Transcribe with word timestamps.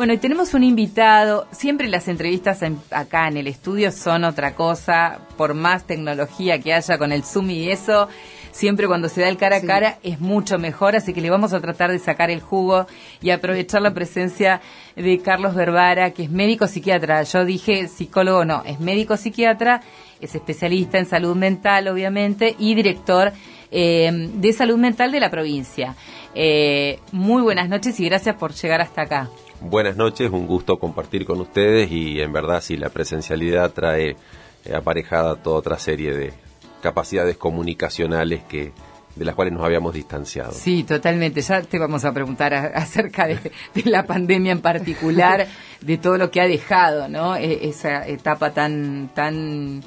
Bueno, 0.00 0.14
y 0.14 0.16
tenemos 0.16 0.54
un 0.54 0.64
invitado. 0.64 1.46
Siempre 1.50 1.86
las 1.86 2.08
entrevistas 2.08 2.62
acá 2.90 3.28
en 3.28 3.36
el 3.36 3.46
estudio 3.46 3.92
son 3.92 4.24
otra 4.24 4.54
cosa, 4.54 5.20
por 5.36 5.52
más 5.52 5.86
tecnología 5.86 6.58
que 6.58 6.72
haya 6.72 6.96
con 6.96 7.12
el 7.12 7.22
Zoom 7.22 7.50
y 7.50 7.70
eso. 7.70 8.08
Siempre 8.50 8.86
cuando 8.86 9.10
se 9.10 9.20
da 9.20 9.28
el 9.28 9.36
cara 9.36 9.58
a 9.58 9.60
cara 9.60 9.98
es 10.02 10.18
mucho 10.18 10.58
mejor, 10.58 10.96
así 10.96 11.12
que 11.12 11.20
le 11.20 11.28
vamos 11.28 11.52
a 11.52 11.60
tratar 11.60 11.90
de 11.90 11.98
sacar 11.98 12.30
el 12.30 12.40
jugo 12.40 12.86
y 13.20 13.28
aprovechar 13.28 13.82
la 13.82 13.92
presencia 13.92 14.62
de 14.96 15.18
Carlos 15.18 15.54
Berbara, 15.54 16.12
que 16.12 16.22
es 16.22 16.30
médico 16.30 16.66
psiquiatra. 16.66 17.22
Yo 17.24 17.44
dije 17.44 17.86
psicólogo, 17.86 18.46
no, 18.46 18.62
es 18.64 18.80
médico 18.80 19.18
psiquiatra, 19.18 19.82
es 20.18 20.34
especialista 20.34 20.98
en 20.98 21.04
salud 21.04 21.36
mental, 21.36 21.88
obviamente, 21.88 22.56
y 22.58 22.74
director 22.74 23.34
eh, 23.70 24.30
de 24.32 24.52
salud 24.54 24.78
mental 24.78 25.12
de 25.12 25.20
la 25.20 25.30
provincia. 25.30 25.94
Eh, 26.34 27.00
muy 27.12 27.42
buenas 27.42 27.68
noches 27.68 28.00
y 28.00 28.06
gracias 28.06 28.36
por 28.36 28.54
llegar 28.54 28.80
hasta 28.80 29.02
acá. 29.02 29.28
Buenas 29.60 29.96
noches, 29.96 30.30
un 30.30 30.46
gusto 30.46 30.78
compartir 30.78 31.26
con 31.26 31.38
ustedes 31.40 31.90
y 31.92 32.20
en 32.20 32.32
verdad 32.32 32.62
sí, 32.62 32.78
la 32.78 32.88
presencialidad 32.88 33.72
trae 33.72 34.16
eh, 34.64 34.74
aparejada 34.74 35.36
toda 35.36 35.58
otra 35.58 35.78
serie 35.78 36.14
de 36.14 36.32
capacidades 36.82 37.36
comunicacionales 37.36 38.42
que 38.44 38.72
de 39.16 39.24
las 39.24 39.34
cuales 39.34 39.52
nos 39.52 39.62
habíamos 39.62 39.92
distanciado. 39.92 40.52
Sí, 40.52 40.84
totalmente. 40.84 41.42
Ya 41.42 41.60
te 41.62 41.78
vamos 41.78 42.06
a 42.06 42.12
preguntar 42.12 42.54
acerca 42.74 43.26
de, 43.26 43.38
la 43.84 44.06
pandemia 44.06 44.52
en 44.52 44.60
particular, 44.60 45.46
de 45.82 45.98
todo 45.98 46.16
lo 46.16 46.30
que 46.30 46.40
ha 46.40 46.46
dejado, 46.46 47.08
¿no? 47.08 47.36
E, 47.36 47.68
esa 47.68 48.06
etapa 48.06 48.52
tan 48.52 49.10
tan 49.14 49.82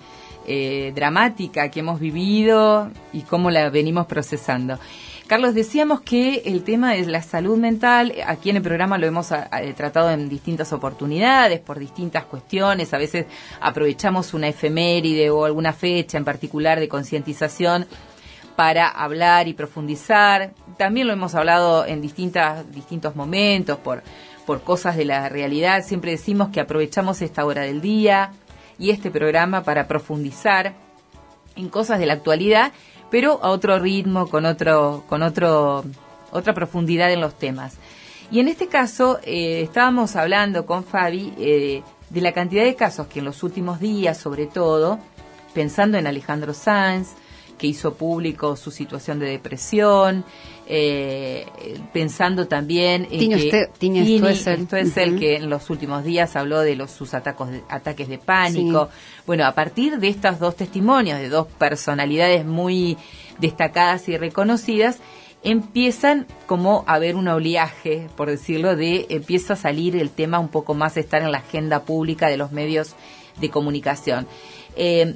eh, 0.46 0.92
dramática 0.94 1.72
que 1.72 1.80
hemos 1.80 2.00
vivido 2.00 2.92
y 3.12 3.22
cómo 3.22 3.50
la 3.50 3.70
venimos 3.70 4.06
procesando. 4.06 4.78
Carlos, 5.28 5.56
decíamos 5.56 6.02
que 6.02 6.44
el 6.46 6.64
tema 6.64 6.94
de 6.94 7.06
la 7.06 7.22
salud 7.22 7.58
mental, 7.58 8.14
aquí 8.28 8.50
en 8.50 8.58
el 8.58 8.62
programa 8.62 8.98
lo 8.98 9.08
hemos 9.08 9.30
tratado 9.76 10.12
en 10.12 10.28
distintas 10.28 10.74
oportunidades, 10.74 11.62
por 11.62 11.80
distintas 11.80 12.26
cuestiones, 12.26 12.94
a 12.94 12.98
veces 12.98 13.26
aprovechamos 13.62 14.34
una 14.34 14.50
efeméride 14.50 15.30
o 15.30 15.46
alguna 15.46 15.72
fecha 15.72 16.18
en 16.18 16.26
particular 16.26 16.80
de 16.80 16.90
concientización 16.90 17.88
para 18.58 18.90
hablar 18.90 19.48
y 19.48 19.54
profundizar. 19.54 20.54
También 20.78 21.08
lo 21.08 21.14
hemos 21.14 21.36
hablado 21.36 21.86
en 21.86 22.02
distintas, 22.02 22.70
distintos 22.74 23.16
momentos 23.16 23.78
por, 23.80 24.04
por 24.46 24.62
cosas 24.62 24.98
de 24.98 25.06
la 25.06 25.30
realidad. 25.30 25.86
Siempre 25.86 26.12
decimos 26.12 26.50
que 26.50 26.60
aprovechamos 26.60 27.22
esta 27.22 27.46
hora 27.46 27.62
del 27.62 27.80
día 27.80 28.34
y 28.78 28.90
este 28.90 29.10
programa 29.10 29.64
para 29.64 29.88
profundizar 29.88 30.74
en 31.56 31.70
cosas 31.70 32.00
de 32.00 32.08
la 32.08 32.14
actualidad 32.14 32.74
pero 33.14 33.40
a 33.44 33.52
otro 33.52 33.78
ritmo, 33.78 34.28
con 34.28 34.44
otro, 34.44 35.04
con 35.08 35.22
otro, 35.22 35.86
otra 36.32 36.56
profundidad 36.56 37.14
en 37.14 37.22
los 37.22 37.38
temas. 37.38 37.76
Y 38.32 38.40
en 38.40 38.48
este 38.48 38.68
caso 38.68 39.20
eh, 39.22 39.62
estábamos 39.62 40.16
hablando 40.16 40.66
con 40.66 40.84
Fabi 40.84 41.32
eh, 41.38 41.84
de 42.10 42.22
la 42.22 42.32
cantidad 42.32 42.64
de 42.64 42.74
casos 42.74 43.06
que 43.06 43.20
en 43.20 43.26
los 43.26 43.44
últimos 43.44 43.80
días, 43.80 44.18
sobre 44.18 44.48
todo, 44.48 44.98
pensando 45.54 46.00
en 46.00 46.08
Alejandro 46.08 46.56
Sanz, 46.56 47.10
que 47.60 47.68
hizo 47.68 47.94
público 47.94 48.56
su 48.56 48.72
situación 48.72 49.20
de 49.20 49.28
depresión, 49.28 50.26
eh, 50.66 51.46
pensando 51.92 52.48
también 52.48 53.08
en 53.12 53.32
que 53.32 53.70
Tini, 53.78 54.16
esto 54.26 54.78
es 54.78 54.98
el 54.98 55.20
que 55.20 55.36
en 55.36 55.50
los 55.50 55.70
últimos 55.70 56.04
días 56.04 56.36
habló 56.36 56.62
de 56.62 56.76
los, 56.76 56.92
sus 56.92 57.14
atacos 57.14 57.52
de, 57.52 57.64
ataques 57.70 58.08
de 58.08 58.18
pánico. 58.18 58.90
Bueno, 59.28 59.46
a 59.46 59.54
partir 59.54 60.00
de 60.00 60.08
estos 60.08 60.40
dos 60.40 60.56
testimonios 60.56 61.20
de 61.20 61.30
dos 61.30 61.48
personalidades 61.48 62.46
muy 62.46 62.98
destacadas 63.40 64.08
y 64.08 64.18
reconocidas, 64.18 65.00
empiezan 65.44 66.28
como 66.46 66.86
a 66.88 66.94
haber 66.94 67.18
un 67.18 67.28
oleaje, 67.28 68.08
por 68.16 68.30
decirlo, 68.30 68.76
de 68.78 69.08
empieza 69.10 69.54
a 69.54 69.58
salir 69.58 69.98
el 69.98 70.10
tema 70.10 70.40
un 70.40 70.48
poco 70.48 70.74
más 70.74 70.96
estar 70.96 71.22
en 71.22 71.32
la 71.32 71.40
agenda 71.40 71.84
pública 71.84 72.30
de 72.30 72.38
los 72.38 72.54
medios 72.54 72.96
de 73.42 73.50
comunicación. 73.50 74.28
Eh, 74.78 75.16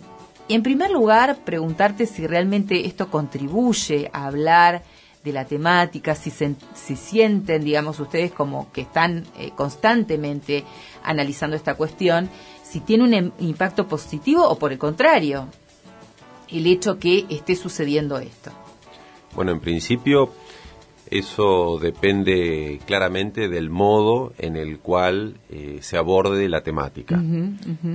en 0.50 0.64
primer 0.64 0.92
lugar, 0.92 1.38
preguntarte 1.44 2.06
si 2.06 2.26
realmente 2.28 2.86
esto 2.86 3.10
contribuye 3.10 4.10
a 4.14 4.28
hablar 4.28 4.84
de 5.28 5.34
la 5.34 5.46
temática, 5.46 6.16
si, 6.16 6.32
se, 6.32 6.56
si 6.74 6.96
sienten, 6.96 7.64
digamos, 7.64 8.00
ustedes 8.00 8.32
como 8.32 8.72
que 8.72 8.82
están 8.82 9.26
eh, 9.38 9.52
constantemente 9.56 10.64
analizando 11.04 11.56
esta 11.56 11.76
cuestión, 11.76 12.30
si 12.64 12.80
tiene 12.80 13.04
un 13.04 13.14
em, 13.14 13.32
impacto 13.40 13.88
positivo 13.88 14.48
o 14.48 14.58
por 14.58 14.72
el 14.72 14.78
contrario, 14.78 15.48
el 16.50 16.66
hecho 16.66 16.98
que 16.98 17.26
esté 17.30 17.56
sucediendo 17.56 18.18
esto. 18.18 18.52
Bueno, 19.36 19.52
en 19.52 19.60
principio 19.60 20.32
eso 21.12 21.80
depende 21.80 22.80
claramente 22.86 23.50
del 23.50 23.70
modo 23.70 24.34
en 24.38 24.56
el 24.56 24.80
cual 24.80 25.36
eh, 25.50 25.80
se 25.82 25.98
aborde 25.98 26.50
la 26.50 26.62
temática. 26.62 27.22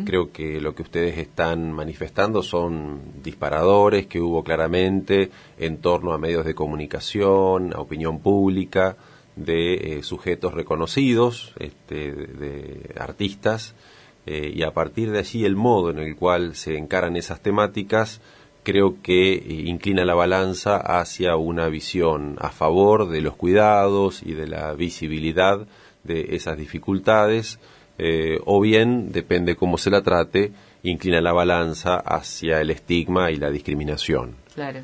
Creo 0.04 0.32
que 0.32 0.60
lo 0.60 0.74
que 0.74 0.82
ustedes 0.82 1.18
están 1.18 1.72
manifestando 1.72 2.42
son 2.42 3.00
disparadores 3.22 4.06
que 4.06 4.20
hubo 4.20 4.42
claramente 4.42 5.30
en 5.58 5.78
torno 5.78 6.12
a 6.12 6.18
medios 6.18 6.44
de 6.44 6.54
comunicación, 6.54 7.74
a 7.74 7.80
opinión 7.80 8.20
pública, 8.20 8.96
de 9.36 9.74
eh, 9.74 10.02
sujetos 10.02 10.54
reconocidos, 10.54 11.54
este, 11.58 12.12
de, 12.12 12.94
artistas, 12.98 13.74
eh, 14.26 14.52
y 14.54 14.62
a 14.62 14.72
partir 14.72 15.10
de 15.10 15.18
allí 15.18 15.44
el 15.44 15.56
modo 15.56 15.90
en 15.90 15.98
el 15.98 16.16
cual 16.16 16.54
se 16.54 16.76
encaran 16.76 17.16
esas 17.16 17.40
temáticas 17.40 18.20
creo 18.62 19.02
que 19.02 19.34
eh, 19.34 19.42
inclina 19.66 20.04
la 20.04 20.14
balanza 20.14 20.76
hacia 20.76 21.36
una 21.36 21.68
visión 21.68 22.36
a 22.40 22.50
favor 22.50 23.08
de 23.08 23.20
los 23.20 23.34
cuidados 23.36 24.22
y 24.22 24.34
de 24.34 24.46
la 24.46 24.72
visibilidad 24.74 25.66
de 26.04 26.34
esas 26.34 26.56
dificultades, 26.56 27.58
eh, 27.98 28.38
o 28.44 28.60
bien, 28.60 29.12
depende 29.12 29.56
cómo 29.56 29.78
se 29.78 29.90
la 29.90 30.02
trate, 30.02 30.52
inclina 30.82 31.20
la 31.20 31.32
balanza 31.32 31.96
hacia 31.96 32.60
el 32.60 32.70
estigma 32.70 33.30
y 33.30 33.36
la 33.36 33.50
discriminación. 33.50 34.36
Claro. 34.54 34.80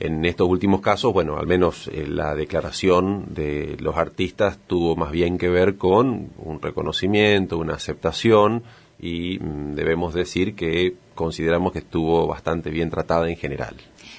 En 0.00 0.24
estos 0.24 0.48
últimos 0.48 0.80
casos, 0.80 1.12
bueno, 1.12 1.38
al 1.38 1.46
menos 1.46 1.88
eh, 1.88 2.06
la 2.06 2.34
declaración 2.36 3.34
de 3.34 3.76
los 3.80 3.96
artistas 3.96 4.58
tuvo 4.66 4.94
más 4.94 5.10
bien 5.10 5.38
que 5.38 5.48
ver 5.48 5.76
con 5.76 6.30
un 6.38 6.62
reconocimiento, 6.62 7.58
una 7.58 7.74
aceptación 7.74 8.62
y 9.00 9.38
mm, 9.40 9.74
debemos 9.74 10.14
decir 10.14 10.54
que 10.54 10.94
consideramos 11.18 11.72
que 11.72 11.80
estuvo 11.80 12.28
bastante 12.28 12.70
bien 12.70 12.90
tratada 12.90 13.28
en 13.28 13.36
general. 13.36 13.74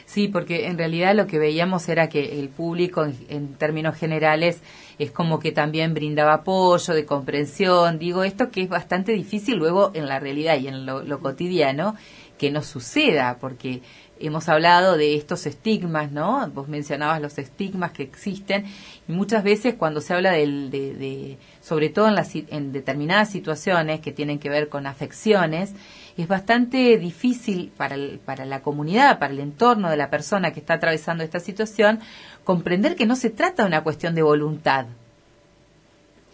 Sí, 0.06 0.28
porque 0.28 0.68
en 0.68 0.78
realidad 0.78 1.16
lo 1.16 1.28
que 1.28 1.40
veíamos 1.40 1.88
era 1.88 2.10
que 2.10 2.42
el 2.42 2.50
público, 2.50 3.08
en, 3.30 3.54
términos 3.54 3.96
generales, 3.96 4.62
es 4.98 5.10
como 5.10 5.40
que 5.40 5.54
también 5.54 5.94
brindaba 5.94 6.34
apoyo, 6.34 6.94
de 6.94 7.06
comprensión. 7.06 8.00
Digo, 8.00 8.26
esto 8.26 8.52
que 8.52 8.64
es 8.64 8.70
bastante 8.70 9.14
difícil 9.14 9.56
luego 9.56 9.92
en 9.94 10.08
la 10.08 10.20
realidad 10.20 10.60
y 10.60 10.68
en 10.68 10.86
lo, 10.86 11.02
lo 11.04 11.22
cotidiano, 11.22 11.96
que 12.38 12.52
no 12.52 12.64
suceda, 12.64 13.38
porque 13.40 13.82
hemos 14.20 14.50
hablado 14.50 14.98
de 14.98 15.16
estos 15.16 15.46
estigmas, 15.46 16.12
¿no? 16.12 16.50
Vos 16.54 16.68
mencionabas 16.68 17.22
los 17.22 17.38
estigmas 17.38 17.92
que 17.92 18.04
existen 18.04 18.66
y 19.08 19.12
muchas 19.12 19.44
veces 19.44 19.76
cuando 19.76 20.02
se 20.02 20.14
habla 20.14 20.32
del, 20.32 20.70
de, 20.70 21.38
sobre 21.62 21.90
todo 21.90 22.10
en, 22.50 22.72
determinadas 22.72 23.32
situaciones 23.32 24.02
que 24.02 24.12
tienen 24.12 24.40
que 24.40 24.50
ver 24.50 24.70
con 24.70 24.88
afecciones, 24.88 25.74
es 26.18 26.28
bastante 26.28 26.98
difícil 26.98 27.72
para, 27.76 27.96
para 28.26 28.46
la 28.46 28.62
comunidad, 28.62 29.20
para 29.20 29.34
el 29.34 29.40
entorno 29.40 29.90
de 29.90 29.98
la 29.98 30.10
persona 30.10 30.52
que 30.52 30.60
está 30.60 30.76
atravesando 30.76 31.24
esta 31.24 31.40
situación, 31.40 32.00
comprender 32.44 32.96
que 32.96 33.06
no 33.06 33.16
se 33.16 33.30
trata 33.30 33.64
de 33.64 33.68
una 33.68 33.84
cuestión 33.84 34.16
de 34.16 34.22
voluntad. 34.22 34.86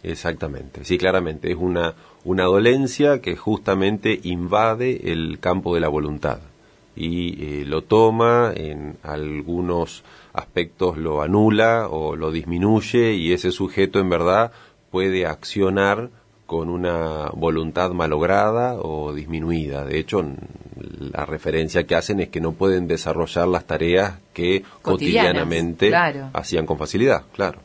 Exactamente, 0.02 0.86
sí, 0.86 0.98
claramente, 0.98 1.52
es 1.52 1.58
una, 1.58 1.96
una 2.24 2.44
dolencia 2.44 3.22
que 3.22 3.36
justamente 3.36 4.20
invade 4.24 5.12
el 5.12 5.40
campo 5.40 5.74
de 5.74 5.82
la 5.82 5.88
voluntad 5.88 6.40
y 6.96 7.62
eh, 7.62 7.66
lo 7.66 7.84
toma, 7.84 8.54
en 8.56 8.98
algunos 9.04 10.04
aspectos 10.34 10.98
lo 10.98 11.22
anula 11.22 11.88
o 11.90 12.16
lo 12.16 12.32
disminuye 12.32 13.14
y 13.14 13.34
ese 13.34 13.52
sujeto 13.52 14.00
en 14.00 14.10
verdad 14.10 14.52
puede 14.92 15.26
accionar 15.26 16.10
con 16.46 16.70
una 16.70 17.30
voluntad 17.34 17.92
malograda 17.92 18.76
o 18.76 19.14
disminuida. 19.14 19.84
De 19.84 19.98
hecho, 19.98 20.24
la 21.00 21.26
referencia 21.26 21.86
que 21.86 21.96
hacen 21.96 22.20
es 22.20 22.30
que 22.30 22.40
no 22.40 22.52
pueden 22.54 22.88
desarrollar 22.88 23.48
las 23.48 23.66
tareas 23.66 24.20
que 24.34 24.64
cotidianamente 24.82 25.92
hacían 26.34 26.66
con 26.66 26.78
facilidad, 26.78 27.24
claro. 27.34 27.60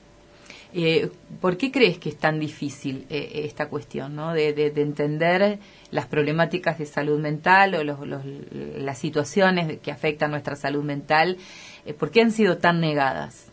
Eh, 0.72 1.10
¿Por 1.40 1.56
qué 1.56 1.72
crees 1.72 1.98
que 1.98 2.10
es 2.10 2.16
tan 2.16 2.38
difícil 2.38 3.04
eh, 3.10 3.42
esta 3.44 3.68
cuestión 3.68 4.14
¿no? 4.14 4.32
de, 4.32 4.72
entender 4.76 5.58
las 5.90 6.06
problemáticas 6.06 6.78
de 6.78 6.86
salud 6.86 7.18
mental 7.18 7.74
o 7.74 7.82
las 7.82 8.98
situaciones 8.98 9.78
que 9.80 9.90
afectan 9.90 10.30
nuestra 10.30 10.56
salud 10.56 10.84
mental? 10.84 11.36
Eh, 11.84 11.94
¿Por 11.94 12.10
qué 12.10 12.22
han 12.22 12.32
sido 12.32 12.58
tan 12.58 12.80
negadas? 12.80 13.46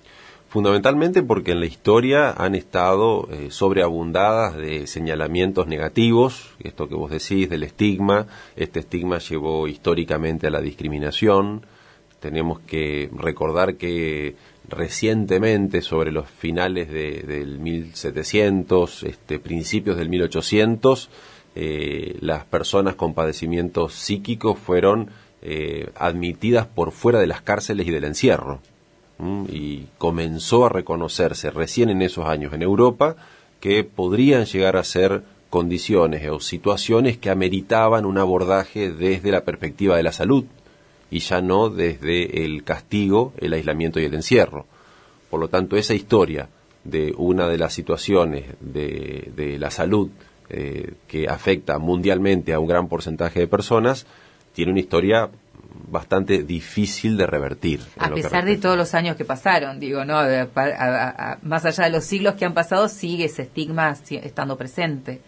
Fundamentalmente 0.50 1.24
porque 1.24 1.52
en 1.52 1.60
la 1.60 1.66
historia 1.66 2.32
han 2.32 2.56
estado 2.56 3.28
sobreabundadas 3.50 4.56
de 4.56 4.88
señalamientos 4.88 5.68
negativos, 5.68 6.56
esto 6.60 6.88
que 6.88 6.96
vos 6.96 7.12
decís 7.12 7.50
del 7.50 7.64
estigma, 7.64 8.28
este 8.56 8.80
estigma 8.80 9.18
llevó 9.18 9.68
históricamente 9.68 10.48
a 10.48 10.50
la 10.50 10.62
discriminación, 10.62 11.66
Tenemos 12.20 12.60
que 12.62 13.10
recordar 13.16 13.76
que 13.76 14.36
recientemente, 14.68 15.82
sobre 15.82 16.12
los 16.12 16.30
finales 16.30 16.90
de, 16.90 17.22
del 17.22 17.60
1700, 17.60 19.04
este, 19.04 19.40
principios 19.40 19.98
del 19.98 20.10
1800, 20.10 21.10
eh, 21.60 22.18
las 22.22 22.46
personas 22.46 22.94
con 22.94 23.16
padecimientos 23.16 23.94
psíquicos 23.94 24.60
fueron 24.60 25.10
eh, 25.42 25.90
admitidas 25.96 26.68
por 26.68 26.92
fuera 26.92 27.20
de 27.20 27.26
las 27.26 27.42
cárceles 27.42 27.88
y 27.88 27.92
del 27.92 28.04
encierro. 28.04 28.60
Y 29.52 29.86
comenzó 29.98 30.68
a 30.68 30.70
reconocerse 30.70 31.50
recién 31.50 31.90
en 31.90 32.04
esos 32.04 32.28
años 32.28 32.54
en 32.54 32.62
Europa 32.62 33.16
que 33.60 33.84
podrían 33.84 34.46
llegar 34.46 34.78
a 34.78 34.84
ser 34.84 35.24
condiciones 35.50 36.30
o 36.30 36.40
situaciones 36.40 37.18
que 37.18 37.32
ameritaban 37.32 38.06
un 38.06 38.20
abordaje 38.20 38.92
desde 38.92 39.32
la 39.32 39.44
perspectiva 39.44 39.98
de 39.98 40.04
la 40.04 40.12
salud 40.12 40.46
y 41.10 41.20
ya 41.20 41.42
no 41.42 41.72
desde 41.72 42.46
el 42.46 42.64
castigo, 42.66 43.34
el 43.40 43.54
aislamiento 43.54 44.00
y 44.00 44.06
el 44.06 44.14
encierro. 44.14 44.68
Por 45.32 45.40
lo 45.40 45.48
tanto, 45.48 45.76
esa 45.76 45.96
historia 45.96 46.50
de 46.84 47.16
una 47.18 47.48
de 47.48 47.58
las 47.58 47.74
situaciones 47.74 48.46
de, 48.60 49.32
de 49.36 49.58
la 49.58 49.72
salud 49.72 50.12
eh, 50.50 50.94
que 51.08 51.28
afecta 51.28 51.78
mundialmente 51.80 52.54
a 52.54 52.60
un 52.60 52.68
gran 52.68 52.88
porcentaje 52.88 53.40
de 53.42 53.48
personas 53.48 54.06
tiene 54.54 54.72
una 54.72 54.80
historia 54.80 55.30
bastante 55.90 56.44
difícil 56.44 57.18
de 57.18 57.28
revertir. 57.28 57.82
A 57.98 58.10
pesar 58.10 58.46
de 58.46 58.58
todos 58.58 58.78
los 58.78 58.94
años 58.94 59.16
que 59.16 59.26
pasaron, 59.26 59.80
digo, 59.80 60.04
no, 60.04 60.16
más 61.44 61.66
allá 61.66 61.84
de 61.84 61.90
los 61.92 62.04
siglos 62.04 62.36
que 62.36 62.46
han 62.46 62.54
pasado, 62.54 62.90
sigue 62.90 63.26
ese 63.26 63.44
estigma 63.44 63.96
estando 64.10 64.58
presente. 64.58 65.22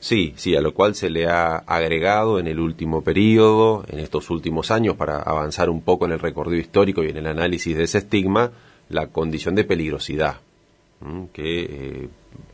Sí, 0.00 0.34
sí, 0.36 0.56
a 0.56 0.60
lo 0.60 0.74
cual 0.74 0.96
se 0.96 1.10
le 1.10 1.28
ha 1.28 1.58
agregado 1.58 2.40
en 2.40 2.48
el 2.48 2.58
último 2.58 3.02
periodo, 3.02 3.84
en 3.88 4.00
estos 4.00 4.30
últimos 4.30 4.72
años, 4.72 4.96
para 4.96 5.18
avanzar 5.18 5.70
un 5.70 5.80
poco 5.80 6.06
en 6.06 6.12
el 6.12 6.18
recorrido 6.18 6.60
histórico 6.60 7.04
y 7.04 7.10
en 7.10 7.18
el 7.18 7.26
análisis 7.28 7.76
de 7.76 7.84
ese 7.84 7.98
estigma, 7.98 8.50
la 8.88 9.06
condición 9.06 9.54
de 9.54 9.62
peligrosidad, 9.62 10.40
que 11.32 11.62
eh, 11.62 12.08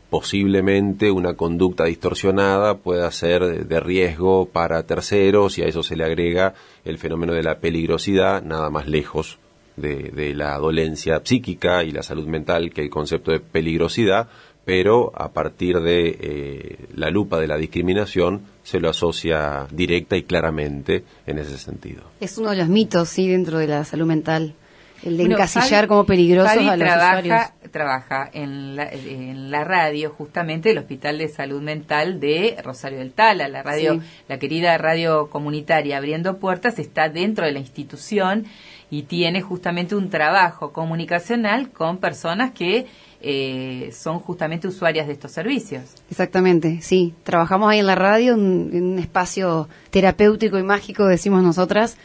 posiblemente 0.09 1.11
una 1.11 1.35
conducta 1.35 1.85
distorsionada 1.85 2.77
pueda 2.77 3.09
ser 3.11 3.67
de 3.67 3.79
riesgo 3.79 4.47
para 4.47 4.83
terceros 4.83 5.57
y 5.57 5.61
a 5.61 5.65
eso 5.65 5.83
se 5.83 5.95
le 5.95 6.03
agrega 6.03 6.55
el 6.83 6.97
fenómeno 6.97 7.33
de 7.33 7.43
la 7.43 7.59
peligrosidad, 7.59 8.43
nada 8.43 8.69
más 8.69 8.87
lejos 8.87 9.37
de, 9.77 10.33
la 10.35 10.57
dolencia 10.57 11.21
psíquica 11.23 11.83
y 11.83 11.91
la 11.91 12.03
salud 12.03 12.27
mental 12.27 12.71
que 12.71 12.81
el 12.81 12.89
concepto 12.89 13.31
de 13.31 13.39
peligrosidad, 13.39 14.27
pero 14.65 15.11
a 15.15 15.31
partir 15.31 15.79
de 15.79 16.17
eh, 16.19 16.77
la 16.95 17.09
lupa 17.09 17.39
de 17.39 17.47
la 17.47 17.57
discriminación 17.57 18.41
se 18.63 18.79
lo 18.79 18.89
asocia 18.89 19.67
directa 19.71 20.17
y 20.17 20.23
claramente 20.23 21.03
en 21.25 21.39
ese 21.39 21.57
sentido. 21.57 22.03
Es 22.19 22.37
uno 22.37 22.51
de 22.51 22.57
los 22.57 22.67
mitos, 22.67 23.09
sí, 23.09 23.27
dentro 23.27 23.57
de 23.57 23.67
la 23.67 23.85
salud 23.85 24.05
mental, 24.05 24.53
el 25.03 25.17
de 25.17 25.23
encasillar 25.23 25.87
como 25.87 26.05
peligrosos 26.05 26.57
a 26.57 26.75
los 26.75 26.79
trabaja, 26.79 27.53
Trabaja 27.71 28.29
en 28.33 28.75
la, 28.75 28.89
en 28.89 29.51
la 29.51 29.63
radio, 29.63 30.09
justamente, 30.09 30.71
el 30.71 30.79
Hospital 30.79 31.19
de 31.19 31.27
Salud 31.27 31.61
Mental 31.61 32.19
de 32.19 32.57
Rosario 32.63 32.97
del 32.97 33.11
Tala, 33.11 33.47
la 33.47 33.61
radio, 33.61 34.01
la 34.27 34.39
querida 34.39 34.77
radio 34.77 35.29
comunitaria 35.29 35.97
Abriendo 35.97 36.37
Puertas, 36.37 36.79
está 36.79 37.09
dentro 37.09 37.45
de 37.45 37.51
la 37.51 37.59
institución 37.59 38.45
y 38.89 39.03
tiene 39.03 39.41
justamente 39.41 39.95
un 39.95 40.09
trabajo 40.09 40.73
comunicacional 40.73 41.69
con 41.69 41.97
personas 41.97 42.51
que 42.51 42.87
eh, 43.21 43.91
son 43.93 44.19
justamente 44.19 44.67
usuarias 44.67 45.07
de 45.07 45.13
estos 45.13 45.31
servicios. 45.31 45.83
Exactamente, 46.09 46.79
sí. 46.81 47.13
Trabajamos 47.23 47.69
ahí 47.69 47.79
en 47.79 47.87
la 47.87 47.95
radio, 47.95 48.33
en, 48.33 48.93
un 48.93 48.99
espacio 48.99 49.67
terapéutico 49.89 50.57
y 50.57 50.63
mágico, 50.63 51.05
decimos 51.05 51.43
nosotras, 51.43 51.97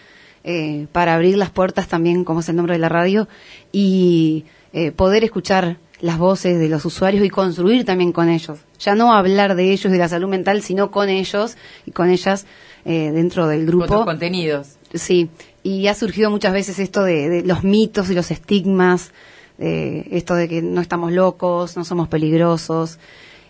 eh, 0.45 0.87
para 0.93 1.15
abrir 1.15 1.37
las 1.37 1.51
puertas 1.51 1.89
también, 1.89 2.25
como 2.25 2.41
es 2.41 2.49
el 2.49 2.57
nombre 2.57 2.75
de 2.75 2.79
la 2.79 2.89
radio, 2.89 3.29
y 3.73 4.45
eh, 4.73 4.93
poder 4.93 5.25
escuchar 5.25 5.79
las 6.01 6.19
voces 6.19 6.59
de 6.59 6.69
los 6.69 6.85
usuarios 6.85 7.25
y 7.25 7.31
construir 7.31 7.85
también 7.85 8.13
con 8.13 8.29
ellos. 8.29 8.59
Ya 8.79 8.95
no 8.95 9.15
hablar 9.15 9.55
de 9.57 9.73
ellos 9.73 9.91
de 9.91 9.99
la 9.99 10.09
salud 10.09 10.29
mental, 10.29 10.63
sino 10.63 10.91
con 10.91 11.09
ellos 11.09 11.57
y 11.87 11.93
con 11.93 12.11
ellas 12.11 12.47
dentro 12.85 13.47
del 13.47 13.65
grupo. 13.65 13.87
Con 13.87 14.05
contenidos. 14.05 14.77
Sí, 14.93 15.31
y 15.63 15.87
ha 15.87 15.95
surgido 15.95 16.31
muchas 16.31 16.53
veces 16.53 16.79
esto 16.79 17.03
de 17.03 17.43
los 17.43 17.65
mitos 17.65 18.11
y 18.11 18.15
los 18.15 18.31
estigmas 18.31 19.11
eh, 19.59 20.09
esto 20.11 20.35
de 20.35 20.49
que 20.49 20.63
no 20.63 20.81
estamos 20.81 21.13
locos, 21.13 21.77
no 21.77 21.85
somos 21.85 22.09
peligrosos, 22.09 22.99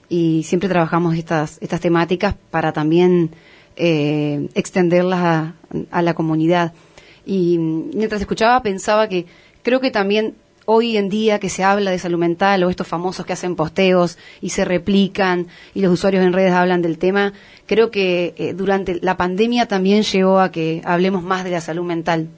y 0.08 0.42
siempre 0.42 0.68
trabajamos 0.68 1.16
estas, 1.16 1.58
estas 1.62 1.80
temáticas 1.80 2.34
para 2.50 2.72
también 2.72 3.30
eh, 3.76 4.48
extenderlas 4.54 5.54
a, 5.90 6.02
la 6.02 6.14
comunidad. 6.14 6.72
Y 7.26 7.58
mientras 7.58 8.20
escuchaba 8.20 8.62
pensaba 8.62 9.08
que 9.08 9.26
creo 9.62 9.80
que 9.80 9.90
también 9.90 10.34
hoy 10.66 10.96
en 10.96 11.08
día 11.08 11.38
que 11.38 11.48
se 11.50 11.64
habla 11.64 11.90
de 11.90 11.98
salud 11.98 12.18
mental 12.18 12.62
o 12.62 12.70
estos 12.70 12.86
famosos 12.86 13.26
que 13.26 13.32
hacen 13.32 13.56
posteos 13.56 14.18
y 14.40 14.50
se 14.50 14.64
replican 14.64 15.48
y 15.74 15.80
los 15.80 15.92
usuarios 15.92 16.24
en 16.24 16.32
redes 16.32 16.52
hablan 16.52 16.80
del 16.80 16.98
tema, 16.98 17.32
creo 17.66 17.90
que 17.90 18.34
eh, 18.36 18.54
durante 18.54 18.98
la 19.02 19.16
pandemia 19.16 19.66
también 19.66 20.04
llevó 20.04 20.38
a 20.40 20.50
que 20.50 20.80
hablemos 20.84 21.22
más 21.22 21.44
de 21.44 21.50
la 21.50 21.60
salud 21.60 21.84
mental 21.84 22.28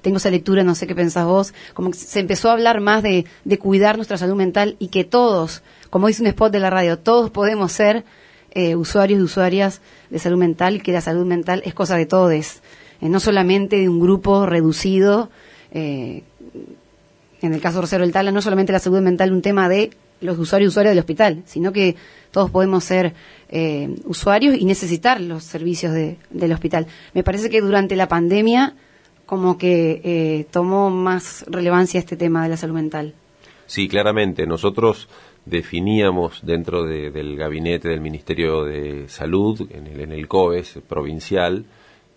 tengo 0.00 0.16
esa 0.16 0.30
lectura, 0.30 0.64
no 0.64 0.74
sé 0.74 0.86
qué 0.86 0.94
pensás 0.94 1.26
vos, 1.26 1.54
como 1.74 1.90
que 1.90 1.98
se 1.98 2.20
empezó 2.20 2.48
a 2.48 2.52
hablar 2.52 2.80
más 2.80 3.02
de, 3.02 3.26
de 3.44 3.58
cuidar 3.58 3.96
nuestra 3.96 4.16
salud 4.16 4.36
mental 4.36 4.76
y 4.78 4.88
que 4.88 5.04
todos, 5.04 5.62
como 5.90 6.06
dice 6.06 6.22
un 6.22 6.28
spot 6.28 6.52
de 6.52 6.60
la 6.60 6.70
radio, 6.70 6.98
todos 6.98 7.30
podemos 7.30 7.72
ser 7.72 8.04
eh, 8.52 8.74
usuarios 8.76 9.20
y 9.20 9.22
usuarias 9.22 9.80
de 10.10 10.18
salud 10.18 10.38
mental 10.38 10.82
que 10.82 10.92
la 10.92 11.00
salud 11.00 11.26
mental 11.26 11.62
es 11.64 11.74
cosa 11.74 11.96
de 11.96 12.06
todos, 12.06 12.32
eh, 12.32 13.08
no 13.08 13.20
solamente 13.20 13.76
de 13.76 13.88
un 13.88 14.00
grupo 14.00 14.46
reducido. 14.46 15.30
Eh, 15.72 16.22
en 17.42 17.54
el 17.54 17.60
caso 17.60 17.76
de 17.76 17.82
Rosero 17.82 18.02
del 18.04 18.12
Tala, 18.12 18.32
no 18.32 18.42
solamente 18.42 18.72
la 18.72 18.80
salud 18.80 19.00
mental 19.00 19.32
un 19.32 19.40
tema 19.40 19.68
de 19.68 19.90
los 20.20 20.38
usuarios 20.38 20.66
y 20.66 20.70
usuarias 20.70 20.92
del 20.92 20.98
hospital, 20.98 21.42
sino 21.46 21.72
que 21.72 21.96
todos 22.30 22.50
podemos 22.50 22.84
ser 22.84 23.14
usuarios 24.04 24.54
y 24.56 24.66
necesitar 24.66 25.20
los 25.20 25.42
servicios 25.42 25.94
de, 25.94 26.18
del 26.28 26.52
hospital. 26.52 26.86
Me 27.14 27.24
parece 27.24 27.48
que 27.48 27.62
durante 27.62 27.96
la 27.96 28.06
pandemia 28.06 28.76
como 29.30 29.58
que 29.58 30.00
eh, 30.02 30.46
tomó 30.50 30.90
más 30.90 31.44
relevancia 31.46 32.00
este 32.00 32.16
tema 32.16 32.42
de 32.42 32.48
la 32.48 32.56
salud 32.56 32.74
mental. 32.74 33.14
Sí, 33.66 33.86
claramente. 33.86 34.44
Nosotros 34.44 35.08
definíamos 35.50 36.40
dentro 36.42 36.84
del 36.84 37.36
gabinete 37.36 37.88
del 37.88 38.00
Ministerio 38.00 38.64
de 38.64 39.08
Salud, 39.08 39.68
en 39.70 39.86
el, 39.86 40.00
en 40.00 40.12
el 40.12 40.28
COES 40.28 40.78
provincial, 40.88 41.66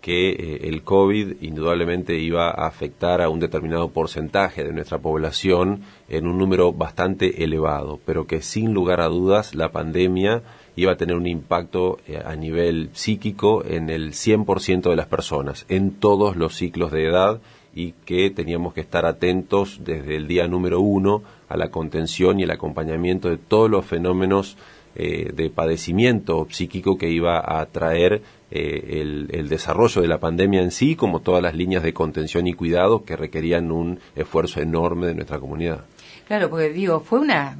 que 0.04 0.32
eh, 0.32 0.68
el 0.68 0.82
COVID 0.82 1.36
indudablemente 1.40 2.18
iba 2.18 2.50
a 2.50 2.66
afectar 2.66 3.22
a 3.22 3.30
un 3.30 3.40
determinado 3.40 3.88
porcentaje 3.88 4.62
de 4.62 4.74
nuestra 4.74 4.98
población 4.98 5.80
en 6.10 6.26
un 6.26 6.36
número 6.36 6.74
bastante 6.74 7.42
elevado, 7.42 7.98
pero 8.04 8.26
que 8.26 8.42
sin 8.42 8.74
lugar 8.74 9.00
a 9.00 9.08
dudas 9.08 9.54
la 9.54 9.72
pandemia 9.72 10.42
iba 10.76 10.92
a 10.92 10.96
tener 10.96 11.16
un 11.16 11.26
impacto 11.26 12.00
eh, 12.06 12.20
a 12.22 12.36
nivel 12.36 12.90
psíquico 12.92 13.64
en 13.64 13.88
el 13.88 14.12
100% 14.12 14.90
de 14.90 14.96
las 14.96 15.06
personas, 15.06 15.64
en 15.70 15.92
todos 15.92 16.36
los 16.36 16.54
ciclos 16.54 16.92
de 16.92 17.06
edad 17.06 17.40
y 17.74 17.92
que 18.04 18.30
teníamos 18.30 18.74
que 18.74 18.80
estar 18.80 19.04
atentos 19.04 19.80
desde 19.84 20.16
el 20.16 20.28
día 20.28 20.46
número 20.46 20.80
uno 20.80 21.22
a 21.48 21.56
la 21.56 21.70
contención 21.70 22.38
y 22.38 22.44
el 22.44 22.50
acompañamiento 22.50 23.28
de 23.28 23.36
todos 23.36 23.70
los 23.70 23.84
fenómenos 23.84 24.56
eh, 24.96 25.32
de 25.34 25.50
padecimiento 25.50 26.46
psíquico 26.50 26.96
que 26.96 27.10
iba 27.10 27.60
a 27.60 27.66
traer 27.66 28.22
eh, 28.52 29.00
el, 29.00 29.28
el, 29.32 29.48
desarrollo 29.48 30.00
de 30.00 30.06
la 30.06 30.20
pandemia 30.20 30.62
en 30.62 30.70
sí, 30.70 30.94
como 30.94 31.20
todas 31.20 31.42
las 31.42 31.56
líneas 31.56 31.82
de 31.82 31.92
contención 31.92 32.46
y 32.46 32.52
cuidado 32.52 33.04
que 33.04 33.16
requerían 33.16 33.72
un 33.72 33.98
esfuerzo 34.14 34.60
enorme 34.60 35.08
de 35.08 35.14
nuestra 35.14 35.40
comunidad. 35.40 35.84
Claro, 36.28 36.48
porque 36.48 36.70
digo, 36.70 37.00
fue 37.00 37.18
una 37.18 37.56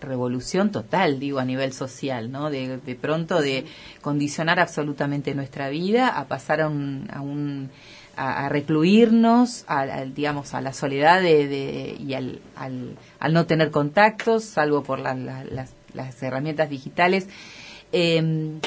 revolución 0.00 0.70
total, 0.70 1.18
digo, 1.18 1.38
a 1.38 1.44
nivel 1.44 1.72
social, 1.72 2.30
¿no? 2.30 2.50
De, 2.50 2.78
de 2.78 2.94
pronto 2.94 3.40
de 3.40 3.64
condicionar 4.00 4.60
absolutamente 4.60 5.34
nuestra 5.34 5.68
vida 5.68 6.08
a 6.08 6.26
pasar 6.26 6.60
a 6.60 6.68
un, 6.68 7.08
a, 7.12 7.20
un, 7.20 7.70
a, 8.18 8.48
recluirnos, 8.48 9.64
a, 9.68 9.86
digamos, 10.04 10.54
a 10.54 10.60
la 10.60 10.72
soledad 10.72 11.22
de, 11.22 11.96
y 11.98 12.14
al, 12.14 12.40
al, 12.56 12.96
al, 13.20 13.32
no 13.32 13.46
tener 13.46 13.70
contactos, 13.70 14.44
salvo 14.44 14.82
por 14.82 14.98
las, 14.98 15.16
las, 15.94 16.22
herramientas 16.22 16.68
digitales. 16.68 17.28
Eh, 17.92 18.58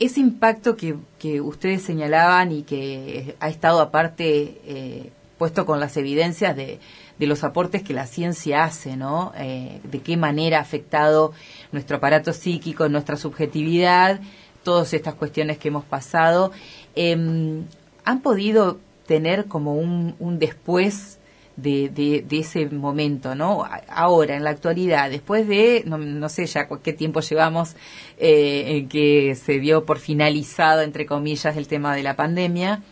ese 0.00 0.20
impacto 0.20 0.76
que, 0.76 0.96
que 1.18 1.40
ustedes 1.40 1.82
señalaban 1.82 2.52
y 2.52 2.62
que 2.62 3.36
ha 3.40 3.48
estado 3.48 3.80
aparte 3.80 4.60
eh, 4.64 5.10
puesto 5.38 5.66
con 5.66 5.80
las 5.80 5.96
evidencias 5.96 6.56
de, 6.56 6.78
de 7.18 7.26
los 7.26 7.44
aportes 7.44 7.82
que 7.82 7.94
la 7.94 8.06
ciencia 8.06 8.64
hace, 8.64 8.96
¿no? 8.96 9.32
Eh, 9.36 9.80
de 9.84 10.00
qué 10.00 10.16
manera 10.16 10.58
ha 10.58 10.62
afectado 10.62 11.32
nuestro 11.72 11.96
aparato 11.96 12.32
psíquico, 12.32 12.88
nuestra 12.88 13.16
subjetividad, 13.16 14.20
todas 14.62 14.92
estas 14.94 15.14
cuestiones 15.14 15.58
que 15.58 15.68
hemos 15.68 15.84
pasado. 15.84 16.52
Em, 16.94 17.64
¿Han 18.04 18.20
podido 18.20 18.78
tener 19.08 19.46
como 19.46 19.74
un, 19.74 20.38
después 20.38 21.18
de, 21.56 22.24
ese 22.30 22.66
momento, 22.66 23.34
¿no? 23.34 23.64
Ahora, 23.88 24.36
en 24.36 24.44
la 24.44 24.50
actualidad, 24.50 25.10
después 25.10 25.48
de, 25.48 25.82
no, 25.86 26.28
sé 26.28 26.44
ya 26.46 26.68
qué 26.84 26.92
tiempo 26.92 27.20
llevamos 27.20 27.74
eh, 28.18 28.64
en 28.66 28.88
que 28.88 29.34
se 29.34 29.58
dio 29.58 29.86
por 29.86 29.98
finalizado, 29.98 30.82
entre 30.82 31.06
comillas, 31.06 31.56
el 31.56 31.66
tema 31.66 31.96
de 31.96 32.02
la 32.02 32.16
pandemia, 32.16 32.82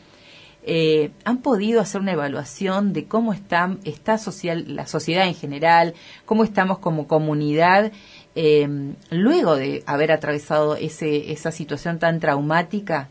eh, 0.65 1.11
¿han 1.25 1.43
podido 1.43 1.83
hacer 1.83 2.01
una 2.01 2.13
evaluación 2.13 2.95
de 2.95 3.05
cómo 3.05 3.35
está, 3.35 3.77
está 3.85 4.17
social, 4.17 4.75
la 4.75 4.87
sociedad 4.87 5.29
en 5.29 5.35
general, 5.35 5.95
cómo 6.25 6.43
estamos 6.43 6.79
como 6.79 7.07
comunidad 7.07 7.93
eh, 8.35 8.67
luego 9.11 9.55
de 9.55 9.85
haber 9.87 10.11
atravesado 10.13 10.77
ese, 10.77 11.31
esa 11.31 11.53
situación 11.53 11.99
tan 11.99 12.21
traumática? 12.21 13.11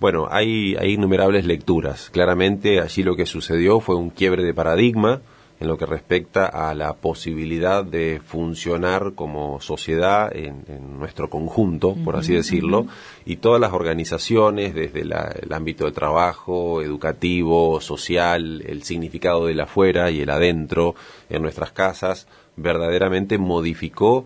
Bueno, 0.00 0.28
hay, 0.30 0.76
hay 0.76 0.94
innumerables 0.94 1.44
lecturas. 1.44 2.08
Claramente 2.10 2.80
allí 2.80 3.02
lo 3.02 3.16
que 3.16 3.26
sucedió 3.26 3.80
fue 3.80 3.96
un 3.96 4.08
quiebre 4.08 4.42
de 4.42 4.54
paradigma 4.54 5.20
en 5.60 5.68
lo 5.68 5.76
que 5.76 5.84
respecta 5.84 6.46
a 6.46 6.74
la 6.74 6.94
posibilidad 6.94 7.84
de 7.84 8.22
funcionar 8.24 9.12
como 9.14 9.60
sociedad 9.60 10.34
en, 10.34 10.64
nuestro 10.98 11.28
conjunto, 11.28 11.94
por 12.02 12.16
así 12.16 12.32
decirlo, 12.32 12.86
y 13.26 13.36
todas 13.36 13.60
las 13.60 13.74
organizaciones, 13.74 14.74
desde 14.74 15.02
el 15.02 15.52
ámbito 15.52 15.84
de 15.84 15.92
trabajo, 15.92 16.80
educativo, 16.80 17.78
social, 17.82 18.62
el 18.66 18.82
significado 18.84 19.46
del 19.46 19.60
afuera 19.60 20.10
y 20.10 20.22
el 20.22 20.30
adentro 20.30 20.94
en 21.28 21.42
nuestras 21.42 21.72
casas, 21.72 22.26
verdaderamente 22.56 23.36
modificó 23.36 24.24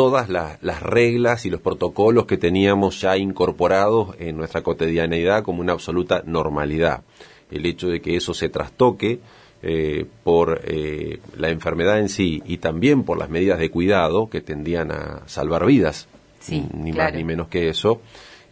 todas 0.00 0.30
las 0.30 0.82
reglas 0.82 1.44
y 1.44 1.50
los 1.50 1.60
protocolos 1.60 2.24
que 2.24 2.38
teníamos 2.38 3.02
ya 3.02 3.18
incorporados 3.18 4.16
en 4.18 4.34
nuestra 4.34 4.62
cotidianeidad 4.62 5.42
como 5.42 5.60
una 5.60 5.74
absoluta 5.74 6.22
normalidad. 6.24 7.02
El 7.50 7.66
hecho 7.66 7.88
de 7.88 8.00
que 8.00 8.16
eso 8.16 8.32
se 8.32 8.48
trastoque 8.48 9.20
eh, 9.62 10.06
por 10.24 10.62
eh, 10.64 11.20
la 11.36 11.50
enfermedad 11.50 11.98
en 11.98 12.08
sí 12.08 12.42
y 12.46 12.56
también 12.56 13.02
por 13.02 13.18
las 13.18 13.28
medidas 13.28 13.58
de 13.58 13.70
cuidado 13.70 14.30
que 14.30 14.40
tendían 14.40 14.90
a 14.90 15.20
salvar 15.26 15.66
vidas, 15.66 16.08
ni 16.48 16.92
más 16.92 17.12
ni 17.12 17.22
menos 17.22 17.48
que 17.48 17.68
eso, 17.68 18.00